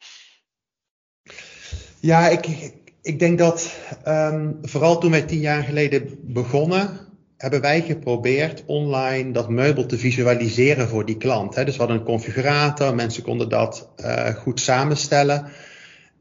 Ja, 2.01 2.29
ik, 2.29 2.73
ik 3.05 3.19
denk 3.19 3.39
dat 3.39 3.75
ehm, 4.05 4.53
vooral 4.63 4.99
toen 4.99 5.11
wij 5.11 5.23
tien 5.23 5.41
jaar 5.41 5.63
geleden 5.63 6.19
begonnen, 6.21 6.91
hebben 7.37 7.61
wij 7.61 7.83
geprobeerd 7.83 8.63
online 8.67 9.33
dat 9.33 9.49
meubel 9.49 9.87
te 9.87 9.99
visualiseren 9.99 10.89
voor 10.89 11.05
die 11.05 11.17
klant. 11.17 11.55
Hè. 11.55 11.65
Dus 11.65 11.73
we 11.73 11.79
hadden 11.79 11.99
een 11.99 12.05
configurator, 12.05 12.95
mensen 12.95 13.23
konden 13.23 13.49
dat 13.49 13.89
uh, 13.97 14.27
goed 14.27 14.61
samenstellen. 14.61 15.47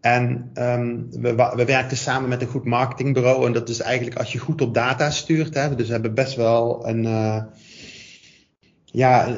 En 0.01 0.51
um, 0.53 1.07
we, 1.09 1.51
we 1.55 1.65
werkten 1.65 1.97
samen 1.97 2.29
met 2.29 2.41
een 2.41 2.47
goed 2.47 2.65
marketingbureau. 2.65 3.45
En 3.45 3.53
dat 3.53 3.69
is 3.69 3.79
eigenlijk 3.79 4.17
als 4.17 4.31
je 4.31 4.37
goed 4.37 4.61
op 4.61 4.73
data 4.73 5.09
stuurt. 5.09 5.53
Hè, 5.53 5.75
dus 5.75 5.87
we 5.87 5.93
hebben 5.93 6.13
best 6.13 6.35
wel 6.35 6.87
een. 6.87 7.03
Uh, 7.03 7.43
ja, 8.85 9.35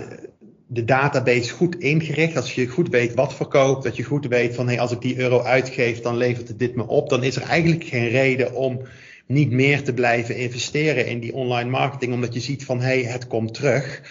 de 0.68 0.86
database 0.86 1.54
goed 1.54 1.76
ingericht. 1.76 2.36
Als 2.36 2.56
je 2.56 2.68
goed 2.68 2.90
weet 2.90 3.14
wat 3.14 3.34
verkoopt, 3.34 3.84
dat 3.84 3.96
je 3.96 4.04
goed 4.04 4.28
weet 4.28 4.56
van 4.56 4.68
hey, 4.68 4.80
als 4.80 4.92
ik 4.92 5.02
die 5.02 5.20
euro 5.20 5.42
uitgeef, 5.42 6.02
dan 6.02 6.18
levert 6.18 6.48
het 6.48 6.60
dit 6.60 6.76
me 6.76 6.88
op. 6.88 7.10
Dan 7.10 7.24
is 7.24 7.36
er 7.36 7.42
eigenlijk 7.42 7.84
geen 7.84 8.08
reden 8.08 8.54
om 8.54 8.82
niet 9.28 9.52
meer 9.52 9.84
te 9.84 9.94
blijven 9.94 10.38
investeren 10.38 11.08
in 11.08 11.20
die 11.20 11.34
online 11.34 11.70
marketing, 11.70 12.14
omdat 12.14 12.34
je 12.34 12.40
ziet 12.40 12.66
van 12.66 12.82
hey, 12.82 13.04
het 13.04 13.28
komt 13.28 13.54
terug. 13.54 14.02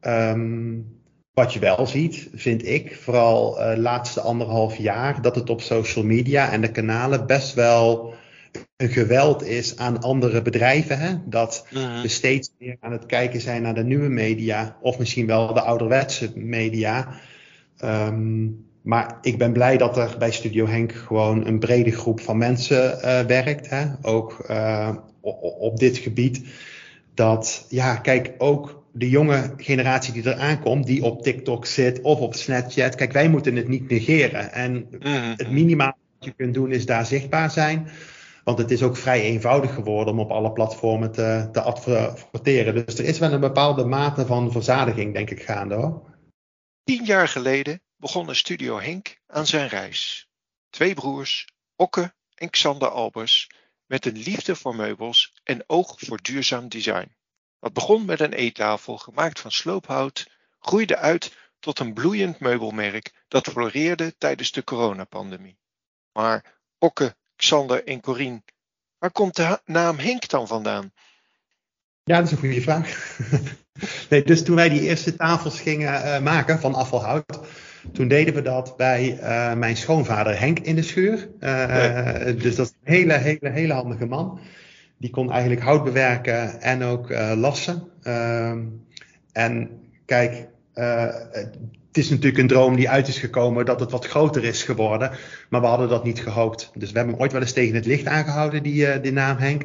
Um, 0.00 0.94
wat 1.34 1.52
je 1.52 1.58
wel 1.58 1.86
ziet, 1.86 2.28
vind 2.34 2.66
ik, 2.66 2.96
vooral 2.96 3.54
de 3.54 3.74
uh, 3.76 3.82
laatste 3.82 4.20
anderhalf 4.20 4.76
jaar, 4.76 5.22
dat 5.22 5.34
het 5.34 5.50
op 5.50 5.60
social 5.60 6.04
media 6.04 6.50
en 6.50 6.60
de 6.60 6.70
kanalen 6.70 7.26
best 7.26 7.54
wel 7.54 8.14
een 8.76 8.88
geweld 8.88 9.42
is 9.42 9.76
aan 9.76 10.02
andere 10.02 10.42
bedrijven. 10.42 10.98
Hè? 10.98 11.14
Dat 11.24 11.66
uh-huh. 11.72 12.00
we 12.02 12.08
steeds 12.08 12.50
meer 12.58 12.76
aan 12.80 12.92
het 12.92 13.06
kijken 13.06 13.40
zijn 13.40 13.62
naar 13.62 13.74
de 13.74 13.84
nieuwe 13.84 14.08
media, 14.08 14.76
of 14.80 14.98
misschien 14.98 15.26
wel 15.26 15.54
de 15.54 15.60
ouderwetse 15.60 16.32
media. 16.34 17.08
Um, 17.84 18.64
maar 18.82 19.18
ik 19.22 19.38
ben 19.38 19.52
blij 19.52 19.76
dat 19.76 19.96
er 19.96 20.14
bij 20.18 20.30
Studio 20.30 20.66
Henk 20.66 20.92
gewoon 20.92 21.46
een 21.46 21.58
brede 21.58 21.90
groep 21.90 22.20
van 22.20 22.38
mensen 22.38 22.98
uh, 23.04 23.20
werkt. 23.20 23.70
Hè? 23.70 23.86
Ook 24.02 24.46
uh, 24.50 24.96
op 25.58 25.78
dit 25.78 25.98
gebied. 25.98 26.44
Dat, 27.14 27.66
ja, 27.68 27.96
kijk, 27.96 28.32
ook 28.38 28.84
de 28.92 29.08
jonge 29.08 29.52
generatie 29.56 30.12
die 30.12 30.30
er 30.30 30.38
aankomt, 30.38 30.86
die 30.86 31.04
op 31.04 31.22
TikTok 31.22 31.66
zit 31.66 32.00
of 32.00 32.18
op 32.18 32.34
Snapchat. 32.34 32.94
Kijk, 32.94 33.12
wij 33.12 33.28
moeten 33.28 33.56
het 33.56 33.68
niet 33.68 33.90
negeren. 33.90 34.52
En 34.52 34.86
uh-huh. 34.90 35.36
het 35.36 35.50
minimaal 35.50 35.96
wat 36.18 36.28
je 36.28 36.34
kunt 36.36 36.54
doen 36.54 36.72
is 36.72 36.86
daar 36.86 37.06
zichtbaar 37.06 37.50
zijn. 37.50 37.88
Want 38.46 38.58
het 38.58 38.70
is 38.70 38.82
ook 38.82 38.96
vrij 38.96 39.20
eenvoudig 39.20 39.74
geworden 39.74 40.12
om 40.12 40.20
op 40.20 40.30
alle 40.30 40.52
platformen 40.52 41.12
te, 41.12 41.48
te 41.52 41.60
adverteren. 41.60 42.74
Dus 42.74 42.98
er 42.98 43.04
is 43.04 43.18
wel 43.18 43.32
een 43.32 43.40
bepaalde 43.40 43.84
mate 43.84 44.26
van 44.26 44.52
verzadiging, 44.52 45.14
denk 45.14 45.30
ik, 45.30 45.42
gaande 45.42 45.74
hoor. 45.74 46.16
Tien 46.84 47.04
jaar 47.04 47.28
geleden 47.28 47.82
begon 47.96 48.34
Studio 48.34 48.80
Henk 48.80 49.20
aan 49.26 49.46
zijn 49.46 49.68
reis. 49.68 50.28
Twee 50.70 50.94
broers, 50.94 51.48
Okke 51.76 52.14
en 52.34 52.50
Xander 52.50 52.88
Albers, 52.88 53.50
met 53.86 54.06
een 54.06 54.16
liefde 54.16 54.56
voor 54.56 54.76
meubels 54.76 55.32
en 55.44 55.64
oog 55.66 55.94
voor 55.96 56.22
duurzaam 56.22 56.68
design. 56.68 57.16
Wat 57.58 57.72
begon 57.72 58.04
met 58.04 58.20
een 58.20 58.32
eettafel 58.32 58.98
gemaakt 58.98 59.40
van 59.40 59.50
sloophout, 59.50 60.30
groeide 60.58 60.96
uit 60.96 61.36
tot 61.58 61.78
een 61.78 61.94
bloeiend 61.94 62.40
meubelmerk 62.40 63.24
dat 63.28 63.48
floreerde 63.48 64.16
tijdens 64.18 64.52
de 64.52 64.64
coronapandemie. 64.64 65.58
Maar 66.12 66.54
Okke 66.78 67.16
Xander 67.36 67.84
en 67.84 68.00
Corine. 68.00 68.42
Waar 68.98 69.10
komt 69.10 69.36
de 69.36 69.60
naam 69.64 69.98
Henk 69.98 70.28
dan 70.28 70.46
vandaan? 70.46 70.92
Ja, 72.04 72.16
dat 72.16 72.26
is 72.26 72.32
een 72.32 72.38
goede 72.38 72.60
vraag. 72.60 73.18
nee, 74.10 74.22
dus 74.22 74.44
toen 74.44 74.56
wij 74.56 74.68
die 74.68 74.80
eerste 74.80 75.16
tafels 75.16 75.60
gingen 75.60 75.92
uh, 75.92 76.20
maken 76.20 76.60
van 76.60 76.74
afvalhout, 76.74 77.40
toen 77.92 78.08
deden 78.08 78.34
we 78.34 78.42
dat 78.42 78.76
bij 78.76 79.18
uh, 79.20 79.54
mijn 79.54 79.76
schoonvader 79.76 80.38
Henk 80.38 80.58
in 80.58 80.74
de 80.74 80.82
schuur. 80.82 81.28
Uh, 81.40 82.24
Dus 82.24 82.56
dat 82.56 82.66
is 82.66 82.72
een 82.84 82.92
hele, 82.92 83.12
hele, 83.12 83.50
hele 83.50 83.72
handige 83.72 84.06
man. 84.06 84.40
Die 84.98 85.10
kon 85.10 85.30
eigenlijk 85.30 85.62
hout 85.62 85.84
bewerken 85.84 86.60
en 86.60 86.82
ook 86.82 87.08
lassen. 87.34 87.88
Ehm, 88.02 88.62
en 89.32 89.70
kijk, 90.04 90.48
het 91.96 92.04
is 92.04 92.10
natuurlijk 92.10 92.38
een 92.38 92.48
droom 92.48 92.76
die 92.76 92.90
uit 92.90 93.08
is 93.08 93.18
gekomen 93.18 93.64
dat 93.64 93.80
het 93.80 93.90
wat 93.90 94.06
groter 94.06 94.44
is 94.44 94.62
geworden. 94.62 95.10
Maar 95.48 95.60
we 95.60 95.66
hadden 95.66 95.88
dat 95.88 96.04
niet 96.04 96.20
gehoopt. 96.20 96.70
Dus 96.74 96.90
we 96.90 96.96
hebben 96.96 97.14
hem 97.14 97.22
ooit 97.22 97.32
wel 97.32 97.40
eens 97.40 97.52
tegen 97.52 97.74
het 97.74 97.86
licht 97.86 98.06
aangehouden, 98.06 98.62
die, 98.62 98.86
uh, 98.86 99.02
die 99.02 99.12
naam 99.12 99.36
Henk. 99.36 99.62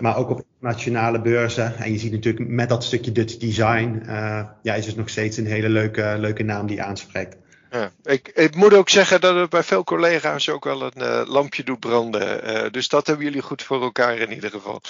Maar 0.00 0.16
ook 0.16 0.30
op 0.30 0.44
nationale 0.58 1.20
beurzen. 1.20 1.76
En 1.76 1.92
je 1.92 1.98
ziet 1.98 2.12
natuurlijk 2.12 2.48
met 2.48 2.68
dat 2.68 2.84
stukje 2.84 3.12
Dutch 3.12 3.36
design. 3.36 4.02
Uh, 4.06 4.42
ja, 4.62 4.74
is 4.74 4.86
het 4.86 4.96
nog 4.96 5.08
steeds 5.08 5.36
een 5.36 5.46
hele 5.46 5.68
leuke, 5.68 6.16
leuke 6.18 6.42
naam 6.42 6.66
die 6.66 6.82
aanspreekt. 6.82 7.36
Ja, 7.70 7.90
ik, 8.02 8.28
ik, 8.34 8.54
moet 8.54 8.74
ook 8.74 8.88
zeggen 8.88 9.20
dat 9.20 9.34
het 9.34 9.50
bij 9.50 9.62
veel 9.62 9.84
collega's 9.84 10.48
ook 10.48 10.64
wel 10.64 10.82
een 10.82 10.92
uh, 11.02 11.22
lampje 11.26 11.64
doet 11.64 11.80
branden. 11.80 12.72
dus 12.72 12.88
dat 12.88 13.06
hebben 13.06 13.24
jullie 13.24 13.42
goed 13.42 13.62
voor 13.62 13.82
elkaar 13.82 14.18
in 14.18 14.32
ieder 14.32 14.50
geval. 14.50 14.80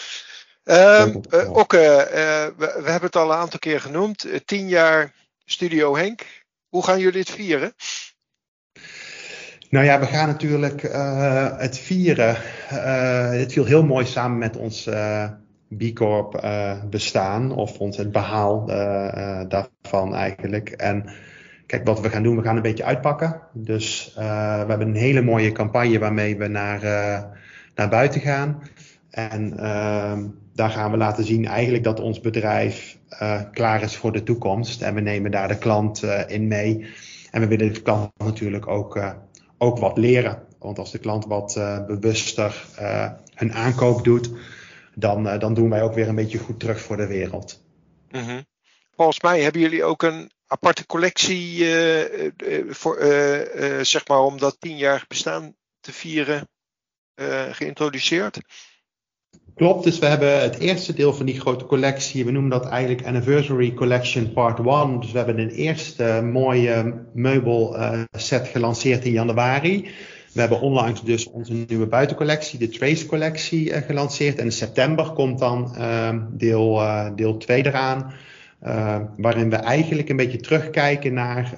Okke, 1.53 2.09
we, 2.57 2.81
we, 2.83 2.91
hebben 2.91 3.07
het 3.07 3.17
al 3.17 3.31
een 3.31 3.37
aantal 3.37 3.59
keer 3.59 3.81
genoemd. 3.81 4.27
tien 4.45 4.69
jaar 4.69 5.13
Studio 5.45 5.97
Henk. 5.97 6.27
Hoe 6.71 6.85
gaan 6.85 7.01
jullie 7.01 7.19
het 7.19 7.31
vieren? 7.31 7.73
Nou 9.71 9.85
ja, 9.85 10.01
we 10.01 10.07
gaan 10.07 10.29
natuurlijk 10.29 10.83
uh, 10.83 11.59
het 11.59 11.79
vieren. 11.79 12.37
Uh, 12.73 13.31
het 13.31 13.53
viel 13.53 13.65
heel 13.65 13.85
mooi 13.85 14.07
samen 14.07 14.39
met 14.39 14.57
ons 14.57 14.87
uh, 14.87 15.31
B 15.79 15.95
Corp 15.95 16.45
bestaan 16.91 17.53
of 17.53 17.79
ons 17.79 17.97
het 17.97 18.13
behaal 18.13 18.67
daarvan 19.49 20.15
eigenlijk. 20.15 20.69
En 20.69 21.11
kijk, 21.67 21.87
wat 21.87 22.01
we 22.01 22.11
gaan 22.11 22.23
doen, 22.23 22.37
we 22.37 22.43
gaan 22.43 22.57
een 22.57 22.63
beetje 22.63 22.85
uitpakken. 22.85 23.41
Dus 23.53 24.13
we 24.15 24.23
hebben 24.67 24.89
een 24.89 24.95
hele 24.95 25.23
mooie 25.23 25.53
campagne 25.53 25.99
waarmee 25.99 26.37
we 26.37 26.49
naar, 26.49 26.81
naar 27.75 27.89
buiten 27.89 28.21
gaan. 28.21 28.63
En 29.11 29.59
ehm, 29.59 30.27
daar 30.55 30.71
gaan 30.71 30.91
we 30.91 30.97
laten 30.97 31.25
zien 31.25 31.47
eigenlijk 31.47 31.85
dat 31.85 32.01
ons 32.01 32.21
bedrijf 32.21 33.00
uh, 33.11 33.41
klaar 33.53 33.83
is 33.83 33.97
voor 33.97 34.13
de 34.13 34.23
toekomst. 34.23 34.83
En 34.83 34.95
we 34.95 35.01
nemen 35.01 35.31
daar 35.31 35.49
de 35.49 35.59
klant 35.59 36.03
uh, 36.03 36.21
in 36.27 36.49
mee. 36.49 36.87
En 37.31 37.41
we 37.41 37.47
willen 37.47 37.73
de 37.73 37.83
klant 37.83 38.11
natuurlijk 38.17 38.67
ook, 38.67 38.97
uh, 38.97 39.13
ook 39.59 39.79
wat 39.79 39.99
leren. 39.99 40.47
Want 40.59 40.79
als 40.79 40.91
de 40.91 40.99
klant 40.99 41.27
wat 41.27 41.55
bewuster 41.87 42.65
hun 43.35 43.53
aankoop 43.53 44.05
doet, 44.05 44.31
dan, 44.95 45.39
dan 45.39 45.55
doen 45.55 45.71
wij 45.71 45.83
ook 45.83 45.95
weer 45.95 46.09
een 46.09 46.15
beetje 46.15 46.39
goed 46.39 46.61
terug 46.61 46.81
voor 46.81 46.97
de 46.97 47.07
wereld. 47.07 47.63
-hmm. 48.11 48.47
Volgens 48.97 49.21
mij 49.21 49.41
hebben 49.41 49.61
jullie 49.61 49.85
ook 49.85 50.03
een 50.03 50.31
aparte 50.47 50.87
collectie 50.87 51.67
voor, 52.69 52.99
zeg 53.83 54.09
maar 54.09 54.21
om 54.21 54.39
dat 54.39 54.57
tienjarig 54.61 55.07
bestaan 55.07 55.55
te 55.81 55.93
vieren 55.93 56.49
geïntroduceerd. 57.51 58.41
Klopt, 59.61 59.85
dus 59.85 59.99
we 59.99 60.07
hebben 60.07 60.41
het 60.41 60.59
eerste 60.59 60.95
deel 60.95 61.15
van 61.15 61.27
die 61.27 61.41
grote 61.41 61.65
collectie, 61.65 62.25
we 62.25 62.31
noemen 62.31 62.51
dat 62.51 62.69
eigenlijk 62.69 63.07
Anniversary 63.07 63.75
Collection 63.75 64.33
Part 64.33 64.59
1. 64.59 65.01
Dus 65.01 65.13
we 65.13 65.17
hebben 65.19 65.39
een 65.39 65.51
eerste 65.51 66.29
mooie 66.33 66.95
meubelset 67.13 68.47
uh, 68.47 68.53
gelanceerd 68.53 69.05
in 69.05 69.13
januari. 69.13 69.91
We 70.33 70.41
hebben 70.41 70.61
onlangs 70.61 71.03
dus 71.03 71.31
onze 71.31 71.53
nieuwe 71.53 71.87
buitencollectie, 71.87 72.59
de 72.59 72.69
Trace 72.69 73.07
collectie, 73.07 73.71
uh, 73.71 73.77
gelanceerd. 73.77 74.39
En 74.39 74.45
in 74.45 74.53
september 74.53 75.11
komt 75.11 75.39
dan 75.39 75.75
uh, 75.79 76.09
deel, 76.31 76.83
deel 77.17 77.37
2 77.37 77.67
eraan. 77.67 78.13
Waarin 79.17 79.51
we 79.51 79.57
eigenlijk 79.57 80.09
een 80.09 80.17
beetje 80.17 80.41
terugkijken 80.41 81.13
naar 81.13 81.55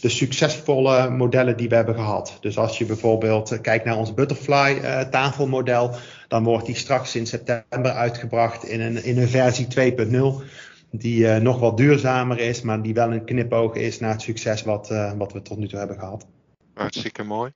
de 0.00 0.08
succesvolle 0.08 1.10
modellen 1.10 1.56
die 1.56 1.68
we 1.68 1.74
hebben 1.74 1.94
gehad. 1.94 2.38
Dus 2.40 2.58
als 2.58 2.78
je 2.78 2.84
bijvoorbeeld 2.84 3.60
kijkt 3.60 3.84
naar 3.84 3.96
ons 3.96 4.14
butterfly 4.14 5.04
tafelmodel, 5.10 5.94
dan 6.28 6.44
wordt 6.44 6.66
die 6.66 6.74
straks 6.74 7.14
in 7.14 7.26
september 7.26 7.92
uitgebracht 7.92 8.64
in 8.64 8.80
een, 8.80 9.04
in 9.04 9.18
een 9.18 9.28
versie 9.28 9.66
2.0. 9.66 10.44
Die 10.90 11.20
uh, 11.20 11.36
nog 11.36 11.58
wat 11.58 11.76
duurzamer 11.76 12.38
is, 12.38 12.60
maar 12.60 12.82
die 12.82 12.94
wel 12.94 13.12
een 13.12 13.24
knipoog 13.24 13.74
is 13.74 13.98
naar 13.98 14.10
het 14.10 14.22
succes 14.22 14.62
wat, 14.62 14.90
uh, 14.90 15.12
wat 15.12 15.32
we 15.32 15.42
tot 15.42 15.58
nu 15.58 15.68
toe 15.68 15.78
hebben 15.78 15.98
gehad. 15.98 16.26
Hartstikke 16.74 17.22
mooi. 17.22 17.52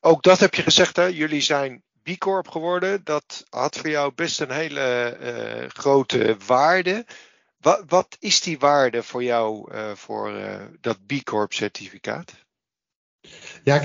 Ook 0.00 0.22
dat 0.22 0.40
heb 0.40 0.54
je 0.54 0.62
gezegd, 0.62 0.96
hè? 0.96 1.04
jullie 1.04 1.40
zijn 1.40 1.82
B 2.02 2.18
Corp 2.18 2.48
geworden. 2.48 3.00
Dat 3.04 3.44
had 3.48 3.76
voor 3.76 3.88
jou 3.88 4.12
best 4.14 4.40
een 4.40 4.50
hele 4.50 5.16
uh, 5.20 5.68
grote 5.68 6.36
waarde. 6.46 7.06
Wat, 7.60 7.82
wat, 7.88 8.16
is 8.18 8.40
die 8.40 8.58
waarde 8.58 9.02
voor 9.02 9.22
jou 9.22 9.72
voor 9.94 10.32
dat 10.80 11.06
B 11.06 11.12
Corp 11.22 11.52
certificaat? 11.52 12.43
Ja, 13.62 13.80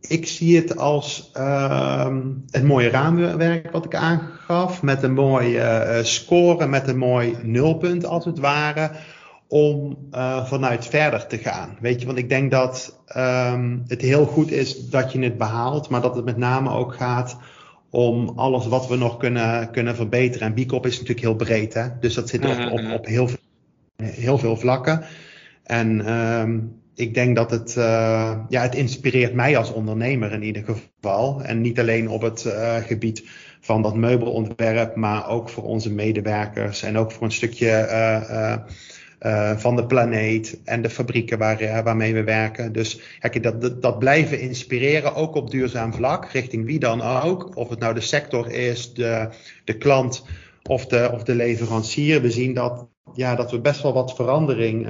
ik 0.00 0.26
zie 0.26 0.56
het 0.56 0.76
als 0.76 1.30
uh, 1.36 2.16
het 2.50 2.64
mooie 2.64 2.88
raamwerk 2.88 3.70
wat 3.70 3.84
ik 3.84 3.94
aangaf. 3.94 4.82
Met 4.82 5.02
een 5.02 5.14
mooie 5.14 5.58
uh, 5.58 6.04
score, 6.04 6.66
met 6.66 6.88
een 6.88 6.98
mooi 6.98 7.36
nulpunt 7.42 8.04
als 8.04 8.24
het 8.24 8.38
ware. 8.38 8.90
om 9.48 9.98
uh, 10.12 10.44
vanuit 10.46 10.86
verder 10.86 11.26
te 11.26 11.38
gaan. 11.38 11.76
Weet 11.80 12.00
je, 12.00 12.06
want 12.06 12.18
ik 12.18 12.28
denk 12.28 12.50
dat 12.50 13.00
um, 13.16 13.82
het 13.86 14.00
heel 14.00 14.26
goed 14.26 14.50
is 14.50 14.88
dat 14.88 15.12
je 15.12 15.18
het 15.18 15.38
behaalt, 15.38 15.88
maar 15.88 16.00
dat 16.00 16.16
het 16.16 16.24
met 16.24 16.36
name 16.36 16.70
ook 16.70 16.94
gaat 16.94 17.36
om 17.90 18.32
alles 18.36 18.66
wat 18.66 18.88
we 18.88 18.96
nog 18.96 19.16
kunnen, 19.16 19.70
kunnen 19.70 19.94
verbeteren. 19.96 20.46
En 20.46 20.64
B-Corp 20.64 20.86
is 20.86 20.92
natuurlijk 20.92 21.20
heel 21.20 21.34
breed, 21.34 21.74
hè? 21.74 21.86
dus 22.00 22.14
dat 22.14 22.28
zit 22.28 22.44
op, 22.44 22.72
op, 22.72 22.92
op 22.92 23.06
heel, 23.06 23.28
veel, 23.28 23.38
heel 24.02 24.38
veel 24.38 24.56
vlakken. 24.56 25.04
En 25.62 26.12
um, 26.12 26.80
ik 26.98 27.14
denk 27.14 27.36
dat 27.36 27.50
het, 27.50 27.74
uh, 27.78 28.38
ja, 28.48 28.62
het 28.62 28.74
inspireert 28.74 29.34
mij 29.34 29.56
als 29.56 29.72
ondernemer 29.72 30.32
in 30.32 30.42
ieder 30.42 30.64
geval. 30.64 31.42
En 31.42 31.60
niet 31.60 31.78
alleen 31.80 32.08
op 32.08 32.22
het 32.22 32.44
uh, 32.44 32.76
gebied 32.76 33.24
van 33.60 33.82
dat 33.82 33.96
meubelontwerp, 33.96 34.94
maar 34.94 35.28
ook 35.28 35.48
voor 35.48 35.64
onze 35.64 35.92
medewerkers 35.92 36.82
en 36.82 36.98
ook 36.98 37.12
voor 37.12 37.22
een 37.22 37.32
stukje 37.32 37.86
uh, 39.20 39.56
van 39.56 39.76
de 39.76 39.86
planeet 39.86 40.60
en 40.64 40.82
de 40.82 40.90
fabrieken 40.90 41.38
waar, 41.38 41.82
waarmee 41.84 42.14
we 42.14 42.24
werken. 42.24 42.72
Dus 42.72 43.00
kijk, 43.18 43.42
dat, 43.42 43.60
dat, 43.60 43.82
dat, 43.82 43.98
blijven 43.98 44.40
inspireren, 44.40 45.14
ook 45.14 45.34
op 45.34 45.50
duurzaam 45.50 45.94
vlak, 45.94 46.30
richting 46.32 46.64
wie 46.64 46.78
dan 46.78 47.02
ook. 47.02 47.56
Of 47.56 47.68
het 47.68 47.78
nou 47.78 47.94
de 47.94 48.00
sector 48.00 48.50
is, 48.50 48.94
de, 48.94 49.28
de 49.64 49.76
klant 49.76 50.24
of 50.62 50.86
de, 50.86 51.10
of 51.12 51.22
de 51.22 51.34
leverancier. 51.34 52.22
We 52.22 52.30
zien 52.30 52.54
dat, 52.54 52.86
ja, 53.14 53.34
dat 53.34 53.50
we 53.50 53.60
best 53.60 53.82
wel 53.82 53.92
wat 53.92 54.14
verandering 54.14 54.88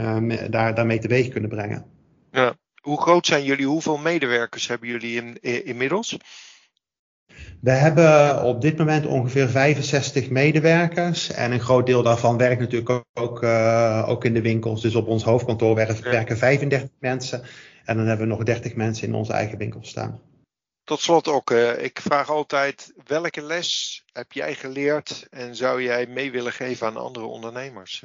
daar, 0.50 0.74
daarmee 0.74 0.98
teweeg 0.98 1.28
kunnen 1.28 1.50
brengen. 1.50 1.96
Ja. 2.30 2.56
Hoe 2.80 3.00
groot 3.00 3.26
zijn 3.26 3.44
jullie? 3.44 3.66
Hoeveel 3.66 3.98
medewerkers 3.98 4.68
hebben 4.68 4.88
jullie 4.88 5.16
in, 5.16 5.40
in, 5.40 5.64
inmiddels? 5.64 6.16
We 7.60 7.70
hebben 7.70 8.42
op 8.42 8.60
dit 8.60 8.78
moment 8.78 9.06
ongeveer 9.06 9.48
65 9.48 10.30
medewerkers. 10.30 11.30
En 11.30 11.52
een 11.52 11.60
groot 11.60 11.86
deel 11.86 12.02
daarvan 12.02 12.36
werkt 12.36 12.60
natuurlijk 12.60 13.04
ook, 13.12 13.42
uh, 13.42 14.04
ook 14.08 14.24
in 14.24 14.34
de 14.34 14.42
winkels. 14.42 14.82
Dus 14.82 14.94
op 14.94 15.06
ons 15.06 15.22
hoofdkantoor 15.22 15.74
werken, 15.74 16.02
werken 16.02 16.38
35 16.38 16.88
mensen. 16.98 17.42
En 17.84 17.96
dan 17.96 18.06
hebben 18.06 18.26
we 18.26 18.34
nog 18.34 18.44
30 18.44 18.74
mensen 18.74 19.08
in 19.08 19.14
onze 19.14 19.32
eigen 19.32 19.58
winkel 19.58 19.84
staan. 19.84 20.20
Tot 20.84 21.00
slot 21.00 21.28
ook, 21.28 21.50
uh, 21.50 21.82
ik 21.82 22.00
vraag 22.00 22.30
altijd: 22.30 22.92
welke 23.06 23.42
les 23.42 24.02
heb 24.12 24.32
jij 24.32 24.54
geleerd 24.54 25.26
en 25.30 25.56
zou 25.56 25.82
jij 25.82 26.06
mee 26.06 26.30
willen 26.30 26.52
geven 26.52 26.86
aan 26.86 26.96
andere 26.96 27.26
ondernemers? 27.26 28.04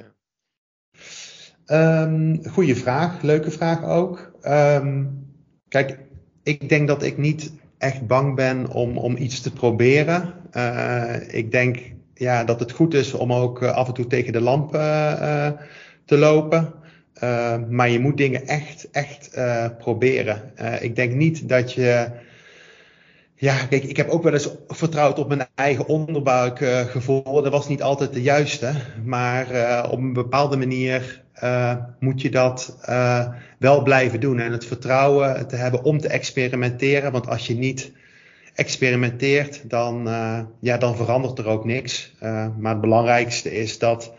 Um, 1.68 2.42
goeie 2.50 2.76
vraag, 2.76 3.22
leuke 3.22 3.52
vraag 3.52 3.84
ook. 3.84 4.32
Um, 4.48 5.26
kijk, 5.68 6.00
ik 6.44 6.70
denk 6.70 6.88
dat 6.88 7.04
ik 7.04 7.18
niet 7.18 7.54
echt 7.78 8.08
bang 8.08 8.36
ben 8.36 8.70
om, 8.70 8.98
om 8.98 9.18
iets 9.18 9.42
te 9.42 9.52
proberen. 9.52 10.34
Uh, 10.54 11.16
ik 11.28 11.52
denk 11.52 11.78
ja, 12.14 12.44
dat 12.44 12.60
het 12.60 12.72
goed 12.72 12.94
is 12.94 13.14
om 13.14 13.34
ook 13.34 13.62
uh, 13.62 13.72
af 13.72 13.88
en 13.88 13.94
toe 13.94 14.08
tegen 14.08 14.34
de 14.34 14.42
lamp 14.42 14.76
uh, 14.76 15.50
te 16.06 16.18
lopen. 16.18 16.74
maar 17.70 17.90
je 17.90 18.00
moet 18.00 18.18
dingen 18.18 18.48
echt, 18.48 18.90
echt 18.92 19.38
proberen. 19.78 20.54
ik 20.80 20.96
denk 20.96 21.14
niet 21.14 21.50
dat 21.50 21.74
je. 21.74 22.12
Ja, 23.36 23.66
kijk, 23.66 23.84
ik 23.84 23.98
heb 23.98 24.10
ook 24.10 24.24
wel 24.24 24.34
eens 24.34 24.50
vertrouwd 24.68 25.20
op 25.20 25.28
mijn 25.28 25.48
eigen 25.56 25.88
onderbuikgevoel. 25.88 27.24
dat 27.24 27.52
was 27.52 27.68
niet 27.68 27.82
altijd 27.82 28.14
de 28.14 28.22
juiste. 28.22 28.72
Maar 29.06 29.48
op 29.90 29.98
een 29.98 30.14
bepaalde 30.14 30.58
manier 30.58 31.23
uh, 31.44 31.76
moet 32.00 32.22
je 32.22 32.30
dat 32.30 32.78
uh, 32.90 33.28
wel 33.58 33.84
blijven 33.84 34.20
doen. 34.20 34.40
En 34.40 34.52
het 34.52 34.66
vertrouwen 34.66 35.48
te 35.48 35.56
hebben 35.56 35.84
om 35.84 36.00
te 36.00 36.08
experimenteren. 36.08 37.12
Want 37.12 37.28
als 37.28 37.48
je 37.48 37.56
niet 37.56 37.92
experimenteert, 38.56 39.70
dan, 39.70 40.08
uh, 40.08 40.40
ja, 40.60 40.78
dan 40.78 40.96
verandert 40.96 41.40
er 41.40 41.48
ook 41.48 41.66
niks. 41.66 42.14
maar 42.60 42.72
het 42.72 42.82
belangrijkste 42.82 43.56
is 43.56 43.80
dat 43.80 44.14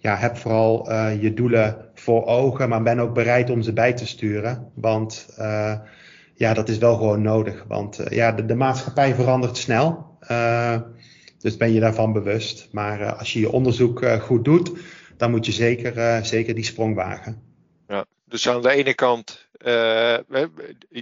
ja, 0.00 0.16
heb 0.16 0.36
vooral 0.36 0.92
je 1.20 1.34
doelen 1.34 1.76
voor 1.94 2.26
ogen, 2.26 2.68
maar 2.68 2.82
ben 2.82 2.98
ook 2.98 3.14
bereid 3.14 3.50
om 3.50 3.62
ze 3.62 3.72
bij 3.72 3.92
te 3.92 4.06
sturen. 4.06 4.70
Want 4.74 5.28
ja, 6.34 6.54
dat 6.54 6.68
is 6.68 6.78
wel 6.78 6.96
gewoon 6.96 7.22
nodig. 7.22 7.64
Want 7.68 8.00
ja, 8.08 8.32
de, 8.32 8.46
de, 8.46 8.54
maatschappij 8.54 9.14
verandert 9.14 9.56
snel. 9.56 10.16
dus 11.38 11.56
ben 11.56 11.72
je 11.72 11.80
daarvan 11.80 12.12
bewust. 12.12 12.68
Maar 12.72 13.14
als 13.14 13.32
je 13.32 13.40
je 13.40 13.52
onderzoek 13.52 14.06
goed 14.20 14.44
doet 14.44 14.72
dan 15.18 15.30
moet 15.30 15.46
je 15.46 15.52
zeker, 15.52 15.96
uh, 15.96 16.22
zeker 16.22 16.54
die 16.54 16.64
sprong 16.64 16.94
wagen. 16.94 17.42
Ja, 17.88 18.04
dus 18.24 18.48
aan 18.48 18.62
de 18.62 18.70
ene 18.70 18.94
kant 18.94 19.48
uh, 19.58 20.18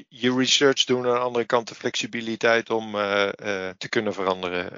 je 0.08 0.34
research 0.36 0.84
doen, 0.84 1.06
aan 1.06 1.14
de 1.14 1.18
andere 1.18 1.44
kant 1.44 1.68
de 1.68 1.74
flexibiliteit 1.74 2.70
om 2.70 2.94
uh, 2.94 3.28
te 3.78 3.88
kunnen 3.88 4.14
veranderen. 4.14 4.72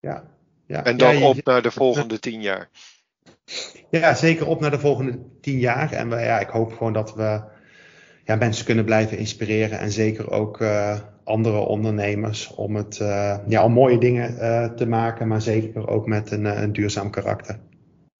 Ja, 0.00 0.24
ja. 0.66 0.84
En 0.84 0.96
dan 0.96 1.12
ja, 1.12 1.18
je, 1.18 1.24
op 1.24 1.44
naar 1.44 1.62
de 1.62 1.70
volgende 1.70 2.18
tien 2.18 2.40
jaar. 2.40 2.68
Ja, 3.90 4.14
zeker 4.14 4.46
op 4.46 4.60
naar 4.60 4.70
de 4.70 4.78
volgende 4.78 5.18
tien 5.40 5.58
jaar. 5.58 5.92
En 5.92 6.08
we, 6.08 6.16
ja, 6.16 6.40
ik 6.40 6.48
hoop 6.48 6.72
gewoon 6.72 6.92
dat 6.92 7.14
we 7.14 7.42
ja, 8.24 8.36
mensen 8.36 8.64
kunnen 8.64 8.84
blijven 8.84 9.18
inspireren. 9.18 9.78
En 9.78 9.90
zeker 9.92 10.30
ook 10.30 10.64
andere 11.24 11.58
ondernemers 11.58 12.54
om, 12.54 12.76
het, 12.76 12.96
ja, 13.46 13.64
om 13.64 13.72
mooie 13.72 13.98
dingen 13.98 14.36
te 14.76 14.86
maken, 14.86 15.28
maar 15.28 15.42
zeker 15.42 15.88
ook 15.88 16.06
met 16.06 16.30
een, 16.30 16.44
een 16.44 16.72
duurzaam 16.72 17.10
karakter. 17.10 17.58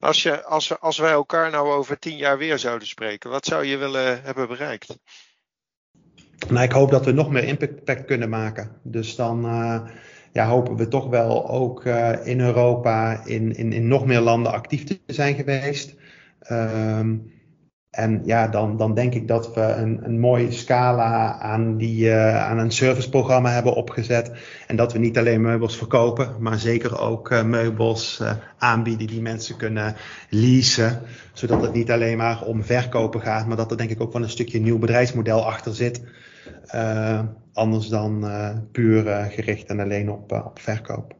Als, 0.03 0.23
je, 0.23 0.45
als, 0.45 0.81
als 0.81 0.99
wij 0.99 1.11
elkaar 1.11 1.51
nou 1.51 1.73
over 1.73 1.99
tien 1.99 2.17
jaar 2.17 2.39
weer 2.39 2.59
zouden 2.59 2.89
spreken, 2.89 3.31
wat 3.31 3.45
zou 3.45 3.65
je 3.65 3.77
willen 3.77 4.23
hebben 4.23 4.49
bereikt? 4.49 4.99
Nou, 6.49 6.65
ik 6.65 6.73
hoop 6.73 6.91
dat 6.91 7.05
we 7.05 7.13
nog 7.13 7.31
meer 7.31 7.45
impact 7.45 8.05
kunnen 8.05 8.29
maken. 8.29 8.81
Dus 8.83 9.17
dan 9.17 9.45
uh, 9.45 9.81
ja, 10.33 10.47
hopen 10.47 10.77
we 10.77 10.89
toch 10.89 11.09
wel 11.09 11.49
ook 11.49 11.85
uh, 11.85 12.27
in 12.27 12.41
Europa 12.41 13.25
in, 13.25 13.57
in, 13.57 13.73
in 13.73 13.89
nog 13.89 14.07
meer 14.07 14.21
landen 14.21 14.53
actief 14.53 14.85
te 14.85 15.01
zijn 15.07 15.35
geweest. 15.35 15.95
Um, 16.51 17.32
en 17.93 18.23
ja, 18.25 18.49
dan, 18.49 18.77
dan 18.77 18.95
denk 18.95 19.15
ik 19.15 19.29
dat 19.29 19.55
we 19.55 19.61
een, 19.61 20.05
een 20.05 20.21
mooie 20.21 20.53
scala 20.53 21.39
aan, 21.39 21.77
die, 21.77 22.05
uh, 22.05 22.37
aan 22.37 22.59
een 22.59 22.71
serviceprogramma 22.71 23.51
hebben 23.51 23.75
opgezet. 23.75 24.33
En 24.67 24.77
dat 24.77 24.93
we 24.93 24.99
niet 24.99 25.19
alleen 25.19 25.41
meubels 25.41 25.77
verkopen, 25.77 26.37
maar 26.39 26.59
zeker 26.59 26.99
ook 26.99 27.31
uh, 27.31 27.45
meubels 27.45 28.19
uh, 28.23 28.33
aanbieden 28.59 29.07
die 29.07 29.21
mensen 29.21 29.57
kunnen 29.57 29.97
leasen. 30.29 31.03
Zodat 31.33 31.63
het 31.63 31.73
niet 31.73 31.91
alleen 31.91 32.17
maar 32.17 32.43
om 32.43 32.65
verkopen 32.65 33.21
gaat, 33.21 33.47
maar 33.47 33.57
dat 33.57 33.71
er 33.71 33.77
denk 33.77 33.91
ik 33.91 34.01
ook 34.01 34.13
wel 34.13 34.23
een 34.23 34.29
stukje 34.29 34.61
nieuw 34.61 34.79
bedrijfsmodel 34.79 35.45
achter 35.47 35.75
zit. 35.75 36.03
anders 37.53 37.89
dan 37.89 38.27
puur 38.73 39.29
gericht 39.31 39.69
en 39.69 39.81
alleen 39.81 40.11
op, 40.11 40.33
op 40.33 40.59
verkoop. 40.59 41.15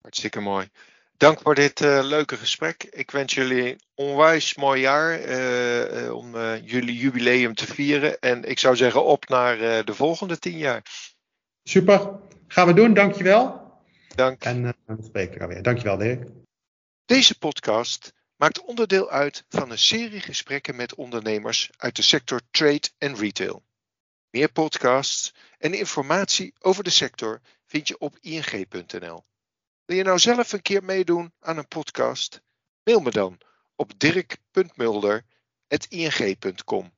Hartstikke 0.00 0.40
mooi. 0.40 0.68
Dank 1.16 1.40
voor 1.40 1.54
dit 1.54 1.80
uh, 1.80 2.00
leuke 2.02 2.36
gesprek. 2.36 2.84
Ik 2.84 3.10
wens 3.10 3.34
jullie 3.34 3.70
een 3.70 3.80
onwijs 3.94 4.54
mooi 4.54 4.80
jaar 4.80 5.20
uh, 5.20 6.02
uh, 6.04 6.14
om 6.14 6.36
jullie 6.62 6.96
jubileum 6.96 7.54
te 7.54 7.66
vieren. 7.66 8.20
En 8.20 8.44
ik 8.44 8.58
zou 8.58 8.76
zeggen 8.76 9.04
op 9.04 9.28
naar 9.28 9.84
de 9.84 9.94
volgende 9.94 10.38
tien 10.38 10.58
jaar. 10.58 10.82
Super, 11.62 12.10
gaan 12.46 12.66
we 12.66 12.72
doen. 12.72 12.94
Dankjewel. 12.94 13.72
Dank. 14.14 14.44
En 14.44 14.74
dan 14.86 15.02
spreken 15.04 15.40
we 15.40 15.46
weer. 15.46 15.62
Dankjewel 15.62 15.96
Dirk. 15.96 16.28
Deze 17.06 17.38
podcast 17.38 18.12
maakt 18.36 18.64
onderdeel 18.64 19.10
uit 19.10 19.44
van 19.48 19.70
een 19.70 19.78
serie 19.78 20.20
gesprekken 20.20 20.76
met 20.76 20.94
ondernemers 20.94 21.70
uit 21.76 21.96
de 21.96 22.02
sector 22.02 22.40
trade 22.50 22.88
en 22.98 23.16
retail. 23.16 23.62
Meer 24.30 24.52
podcasts 24.52 25.34
en 25.58 25.74
informatie 25.74 26.54
over 26.58 26.84
de 26.84 26.90
sector 26.90 27.40
vind 27.66 27.88
je 27.88 27.98
op 27.98 28.18
ing.nl. 28.20 29.24
Wil 29.86 29.96
je 29.96 30.02
nou 30.02 30.18
zelf 30.18 30.52
een 30.52 30.62
keer 30.62 30.84
meedoen 30.84 31.32
aan 31.40 31.58
een 31.58 31.68
podcast? 31.68 32.42
Mail 32.82 33.00
me 33.00 33.10
dan 33.10 33.38
op 33.76 33.98
dirk.mulder.ing.com. 33.98 36.92